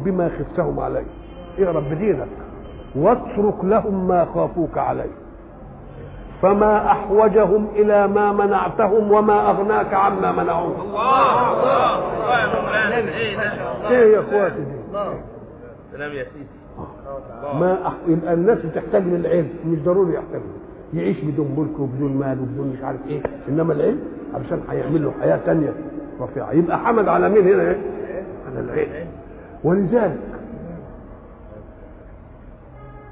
بما 0.06 0.30
خفتهم 0.40 0.80
عليه. 0.80 1.06
اهرب 1.60 1.84
بدينك 1.84 2.28
واترك 2.96 3.66
لهم 3.66 4.08
ما 4.08 4.26
خافوك 4.34 4.78
عليه. 4.78 5.12
فما 6.42 6.92
أحوجهم 6.92 7.68
إلى 7.76 8.08
ما 8.08 8.32
منعتهم 8.32 9.12
وما 9.12 9.50
أغناك 9.50 9.94
عما 9.94 10.32
منعوك 10.32 10.76
الله. 10.80 11.54
الله 11.54 11.96
الله 11.96 12.40
يا 12.40 12.62
مولانا 12.62 13.16
إيه 13.18 13.38
ده 13.38 13.90
إيه 13.90 14.14
يا 14.16 14.20
إخواتي؟ 14.20 14.56
دي 14.56 14.78
سلام 15.92 16.12
يا 16.12 16.24
سيدي. 16.24 16.57
ما 17.60 17.88
أح... 17.88 17.94
يبقى 18.08 18.34
الناس 18.34 18.58
بتحتاج 18.66 19.04
للعلم 19.04 19.50
مش 19.68 19.80
ضروري 19.80 20.14
يحتاج. 20.14 20.42
يعيش 20.94 21.22
بدون 21.24 21.48
ملك 21.58 21.80
وبدون 21.80 22.18
مال 22.18 22.40
وبدون 22.42 22.74
مش 22.78 22.84
عارف 22.84 23.00
إيه 23.08 23.22
إنما 23.50 23.74
العلم 23.74 24.00
علشان 24.34 24.60
هيعمل 24.70 25.04
له 25.04 25.14
حياة 25.22 25.40
تانية 25.46 25.74
رفيعه 26.22 26.52
يبقى 26.52 26.80
حمد 26.80 27.08
على 27.08 27.30
مين 27.30 27.48
هنا 27.54 27.62
إيه؟ 27.62 27.78
على 28.48 28.60
العلم 28.60 29.08
ولذلك 29.64 30.18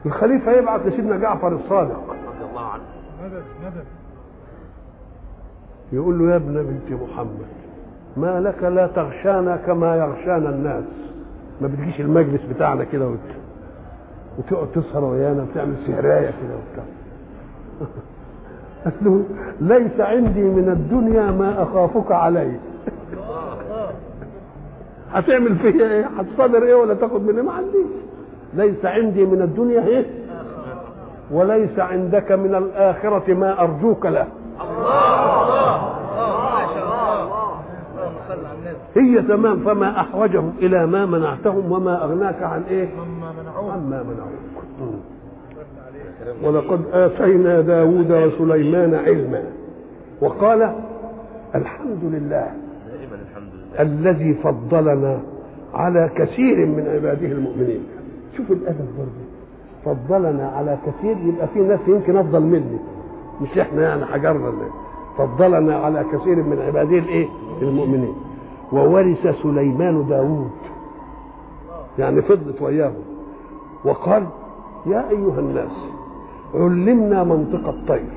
الخليفة 0.06 0.52
يبعث 0.52 0.86
لسيدنا 0.88 1.18
جعفر 1.18 1.48
الصادق 1.56 2.00
رضي 2.10 2.50
الله 2.52 2.62
عنه 2.70 2.84
يقول 5.94 6.20
له 6.20 6.32
يا 6.32 6.36
ابن 6.36 6.54
بنت 6.64 7.02
محمد 7.02 7.46
ما 8.18 8.42
لك 8.42 8.64
لا 8.64 8.88
تغشانا 8.88 9.56
كما 9.58 9.96
يغشانا 9.96 10.50
الناس 10.50 10.84
ما 11.62 11.68
بتجيش 11.68 12.02
المجلس 12.02 12.42
بتاعنا 12.56 12.84
كده. 12.84 13.10
وتقعد 14.38 14.67
تسهر 14.67 15.04
ويانا 15.04 15.43
وتعمل 15.43 15.76
سهرايه 15.88 16.28
كده 16.28 16.56
وبتاع. 16.56 16.84
قال 18.86 18.93
له 19.02 19.24
ليس 19.62 20.00
عندي 20.00 20.43
من 20.43 20.69
الدنيا 20.69 21.32
ما 21.32 21.63
أخافك 21.63 22.12
عليه. 22.12 22.60
هتعمل 25.13 25.56
فيا 25.56 25.91
إيه؟ 25.91 26.06
هتصادر 26.06 26.63
إيه 26.63 26.76
ولا 26.76 26.93
تاخد 26.93 27.21
مني؟ 27.21 27.41
ما 27.41 27.52
عنديش. 27.52 27.88
ليس 28.54 28.86
عندي 28.86 29.26
من 29.26 29.41
الدنيا 29.41 29.88
إيه؟ 29.88 30.06
وليس 31.32 31.80
عندك 31.80 32.32
من 32.32 32.56
الآخرة 32.56 33.34
ما 33.34 33.62
أرجوك 33.62 34.06
له. 34.06 34.28
هي 38.95 39.21
تمام 39.21 39.60
فما 39.60 40.00
أحوجهم 40.00 40.54
إلى 40.60 40.88
ما 40.88 41.06
منعتهم 41.06 41.71
وما 41.71 42.04
أغناك 42.04 42.43
عن 42.43 42.63
إيه؟ 42.69 42.89
عما 43.76 44.04
منعوك. 44.04 44.96
ولقد 46.44 46.82
آتينا 46.94 47.62
داود 47.62 48.12
وسليمان 48.12 48.94
علما. 48.96 49.44
وقال 50.22 50.76
الحمد 51.56 52.00
لله 52.04 52.52
دائما 52.88 53.16
الحمد 53.30 53.50
لله. 53.54 53.82
الذي 53.82 54.34
فضلنا 54.34 55.20
على 55.74 56.10
كثير 56.16 56.66
من 56.66 56.88
عباده 56.88 57.28
المؤمنين. 57.28 57.84
شوف 58.38 58.52
الأدب 58.52 58.88
برضه. 58.98 59.26
فضلنا 59.86 60.48
على 60.48 60.78
كثير 60.86 61.18
يبقى 61.18 61.48
في 61.48 61.60
ناس 61.60 61.80
يمكن 61.88 62.18
أفضل 62.18 62.42
مني. 62.42 62.80
مش 63.42 63.58
إحنا 63.58 63.82
يعني 63.82 64.06
حجرنا 64.06 64.50
اللي. 64.50 64.70
فضلنا 65.18 65.76
على 65.76 66.04
كثير 66.14 66.36
من 66.36 66.62
عباده 66.62 66.98
الإيه؟ 66.98 67.28
المؤمنين. 67.62 68.16
وورث 68.72 69.28
سليمان 69.44 70.08
داوود 70.08 70.52
يعني 72.00 72.22
فضلت 72.22 72.62
وياهم. 72.62 73.14
وقال 73.86 74.24
يا 74.86 75.10
أيها 75.10 75.39
الناس 75.39 75.71
علمنا 76.54 77.24
منطق 77.24 77.67
الطير. 77.67 78.10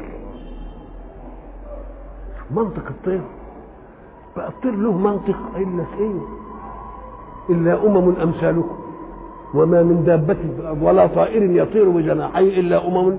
منطق 2.50 2.86
الطير؟ 2.90 3.20
بقى 4.36 4.48
الطير 4.48 4.74
له 4.74 4.92
منطق 4.98 5.36
إلا 5.56 5.84
إيه 5.98 6.20
إلا 7.50 7.86
أمم 7.86 8.14
أمثالكم 8.22 8.76
وما 9.54 9.82
من 9.82 10.04
دابة 10.04 10.36
ولا 10.86 11.06
طائر 11.06 11.42
يطير 11.42 11.88
بجناحيه 11.88 12.60
إلا 12.60 12.86
أمم 12.88 13.16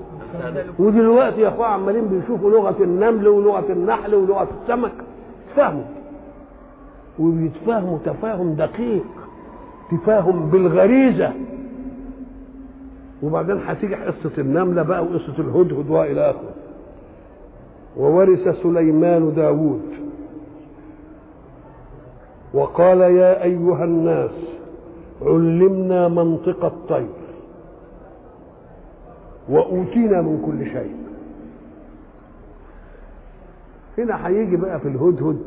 ودلوقتي 0.78 1.40
يا 1.40 1.48
أخوة 1.48 1.66
عمالين 1.66 2.04
بيشوفوا 2.08 2.50
لغة 2.50 2.76
النمل 2.80 3.28
ولغة 3.28 3.72
النحل 3.72 4.14
ولغة 4.14 4.48
السمك 4.62 4.92
تفهموا 5.52 5.84
وبيتفاهموا 7.18 7.98
تفاهم 8.04 8.52
دقيق 8.54 9.04
تفاهم 9.90 10.50
بالغريزة. 10.50 11.32
وبعدين 13.22 13.56
هتيجي 13.66 13.94
قصة 13.94 14.30
النملة 14.38 14.82
بقى 14.82 15.04
وقصة 15.04 15.34
الهدهد 15.38 15.90
وإلى 15.90 16.30
آخره. 16.30 16.54
وورث 17.96 18.62
سليمان 18.62 19.34
داوود. 19.34 19.82
وقال 22.54 23.00
يا 23.00 23.42
أيها 23.42 23.84
الناس 23.84 24.30
علمنا 25.22 26.08
منطق 26.08 26.64
الطير. 26.64 27.08
وأوتينا 29.48 30.22
من 30.22 30.42
كل 30.46 30.70
شيء. 30.72 30.96
هنا 33.98 34.26
هيجي 34.28 34.56
بقى 34.56 34.80
في 34.80 34.88
الهدهد. 34.88 35.42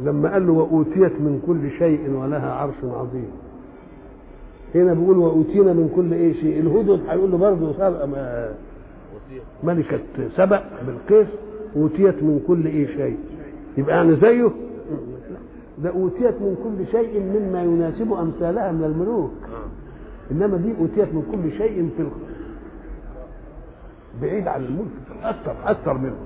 لما 0.00 0.32
قال 0.32 0.46
له 0.46 0.52
وأوتيت 0.52 1.12
من 1.20 1.42
كل 1.46 1.70
شيء 1.78 2.10
ولها 2.10 2.52
عرش 2.52 2.84
عظيم. 2.84 3.30
هنا 4.74 4.94
بيقول 4.94 5.18
وأوتينا 5.18 5.72
من 5.72 5.92
كل 5.96 6.12
إيه 6.12 6.32
شيء. 6.32 6.60
الهدهد 6.60 7.00
هيقول 7.08 7.30
له 7.30 7.36
برضه 7.38 7.72
سبق 7.72 8.04
ما- 8.04 8.52
ملكة 9.64 10.00
سبق 10.36 10.62
بالقيس 10.86 11.26
أوتيت 11.76 12.22
من 12.22 12.40
كل 12.48 12.66
إيه 12.66 12.86
شيء. 12.86 13.18
يبقى 13.78 13.96
يعني 13.96 14.16
زيه؟ 14.16 14.50
ده 15.82 15.90
أوتيت 15.90 16.34
من 16.40 16.56
كل 16.64 16.86
شيء 16.98 17.20
مما 17.20 17.62
يناسب 17.62 18.12
أمثالها 18.12 18.72
من 18.72 18.84
الملوك. 18.84 19.32
إنما 20.30 20.56
دي 20.56 20.74
أوتيت 20.80 21.14
من 21.14 21.22
كل 21.32 21.58
شيء 21.58 21.90
في. 21.96 22.04
بعيد 24.22 24.48
عن 24.48 24.64
الملك 24.64 24.90
أكثر 25.22 25.54
أكثر 25.66 25.98
منه. 25.98 26.16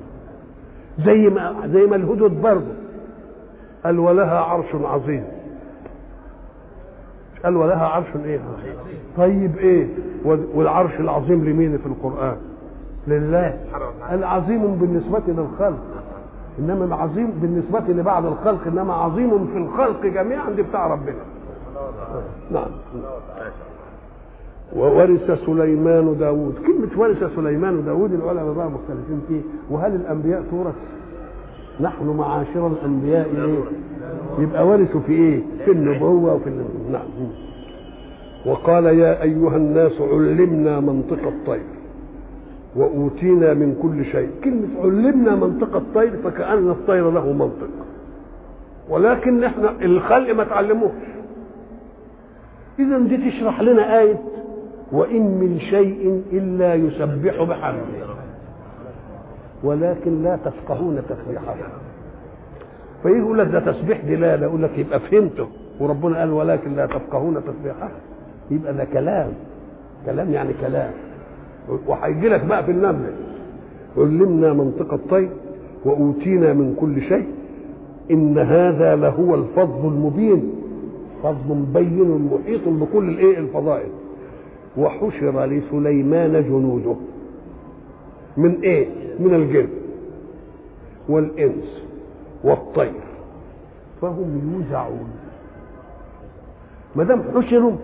زي 1.06 1.18
ما 1.28 1.68
زي 1.72 1.86
ما 1.86 1.96
الهدد 1.96 2.40
برضه 2.42 2.72
قال 3.84 3.98
ولها 3.98 4.38
عرش 4.40 4.74
عظيم. 4.74 5.24
قال 7.44 7.56
ولها 7.56 7.86
عرش 7.86 8.06
إيه؟ 8.24 8.40
طيب 9.16 9.58
إيه؟ 9.58 9.86
والعرش 10.54 11.00
العظيم 11.00 11.44
لمين 11.44 11.78
في 11.78 11.86
القرآن؟ 11.86 12.36
لله. 13.08 13.58
العظيم 14.12 14.74
بالنسبة 14.74 15.22
للخلق. 15.28 15.78
إنما 16.58 16.84
العظيم 16.84 17.30
بالنسبة 17.42 17.80
لبعض 17.92 18.26
الخلق 18.26 18.66
إنما 18.66 18.94
عظيم 18.94 19.46
في 19.46 19.58
الخلق 19.58 20.06
جميعا 20.06 20.50
دي 20.50 20.62
بتاع 20.62 20.86
ربنا. 20.86 21.14
نعم. 22.50 22.70
وورث 24.76 25.40
سليمان 25.46 26.16
داود 26.18 26.54
كلمة 26.66 26.88
ورث 27.02 27.36
سليمان 27.36 27.84
داود 27.84 28.12
العلماء 28.12 28.52
بقى 28.54 28.70
مختلفين 28.70 29.20
فيه. 29.28 29.40
وهل 29.70 29.94
الأنبياء 29.94 30.42
تورث 30.50 30.74
نحن 31.80 32.06
معاشر 32.06 32.66
الأنبياء؟ 32.66 33.26
يبقى 34.38 34.66
ورثوا 34.66 35.00
في 35.00 35.12
إيه؟ 35.12 35.40
في 35.64 35.70
النبوة 35.70 36.34
وفي 36.34 36.48
ال- 36.48 36.92
نعم. 36.92 37.02
وقال 38.46 38.84
يا 38.84 39.22
أيها 39.22 39.56
الناس 39.56 39.92
علمنا 40.00 40.80
منطق 40.80 41.26
الطير 41.26 41.62
وأوتينا 42.76 43.54
من 43.54 43.78
كل 43.82 44.04
شيء. 44.04 44.30
كلمة 44.44 44.68
علمنا 44.82 45.34
منطق 45.36 45.76
الطير 45.76 46.12
فكأن 46.24 46.68
الطير 46.70 47.10
له 47.10 47.32
منطق. 47.32 47.68
ولكن 48.88 49.44
إحنا 49.44 49.70
الخلق 49.82 50.34
ما 50.34 50.44
تعلموش. 50.44 50.90
إذا 52.78 52.98
دي 52.98 53.30
تشرح 53.30 53.60
لنا 53.60 54.00
آية 54.00 54.18
وإن 54.92 55.22
من 55.22 55.58
شيء 55.60 56.22
إلا 56.32 56.74
يسبح 56.74 57.42
بحمده. 57.42 58.08
ولكن 59.64 60.22
لا 60.22 60.38
تفقهون 60.44 61.02
تسبيحه 61.08 61.54
فيجي 63.02 63.18
يقول 63.18 63.38
لك 63.38 63.46
ده 63.46 63.72
تسبيح 63.72 64.00
دلالة 64.04 64.46
يقول 64.46 64.62
لك 64.62 64.78
يبقى 64.78 65.00
فهمته. 65.00 65.46
وربنا 65.80 66.18
قال 66.18 66.30
ولكن 66.32 66.74
لا 66.76 66.86
تفقهون 66.86 67.34
تسبيحه. 67.46 67.90
يبقى 68.50 68.74
ده 68.74 68.84
كلام. 68.84 69.28
كلام 70.06 70.32
يعني 70.32 70.52
كلام. 70.60 70.90
وهيجي 71.86 72.28
لك 72.28 72.44
بقى 72.44 72.64
في 72.64 72.70
النمل. 72.70 73.12
علمنا 73.96 74.52
منطق 74.52 74.92
الطير 74.92 75.28
وأوتينا 75.84 76.52
من 76.52 76.76
كل 76.80 77.02
شيء. 77.02 77.26
إن 78.10 78.38
هذا 78.38 78.96
لهو 78.96 79.34
الفضل 79.34 79.88
المبين. 79.88 80.52
فضل 81.22 81.54
مبين 81.54 82.30
محيط 82.32 82.68
بكل 82.68 83.08
الإيه؟ 83.08 83.38
الفضائل. 83.38 83.88
وحشر 84.76 85.44
لسليمان 85.46 86.32
جنوده. 86.32 86.94
من 88.36 88.60
إيه؟ 88.62 88.86
من 89.20 89.34
الجن 89.34 89.68
والإنس. 91.08 91.87
والطير. 92.44 93.00
فهم 94.00 94.52
يوزعون. 94.54 95.10
ما 96.96 97.04
دام 97.04 97.22
حشروا 97.34 97.76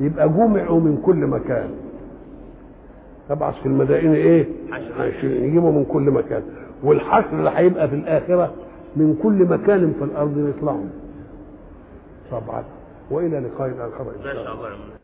يبقى 0.00 0.28
جمعوا 0.28 0.80
من 0.80 1.02
كل 1.06 1.26
مكان. 1.26 1.70
تبعث 3.28 3.54
في 3.54 3.66
المدائن 3.66 4.12
إيه. 4.14 4.46
يجيبوا 5.22 5.72
من 5.72 5.84
كل 5.84 6.02
مكان. 6.10 6.42
والحشر 6.82 7.38
اللي 7.38 7.50
هيبقى 7.54 7.88
في 7.88 7.94
الآخرة 7.94 8.54
من 8.96 9.18
كل 9.22 9.44
مكان 9.44 9.92
في 9.98 10.04
الأرض 10.04 10.48
يطلعوا. 10.56 10.84
طبعا. 12.30 12.64
وإلى 13.10 13.38
لقاء 13.40 13.68
آخر 13.70 14.02
إن 14.18 14.22
شاء 14.24 14.32
الله. 14.54 14.99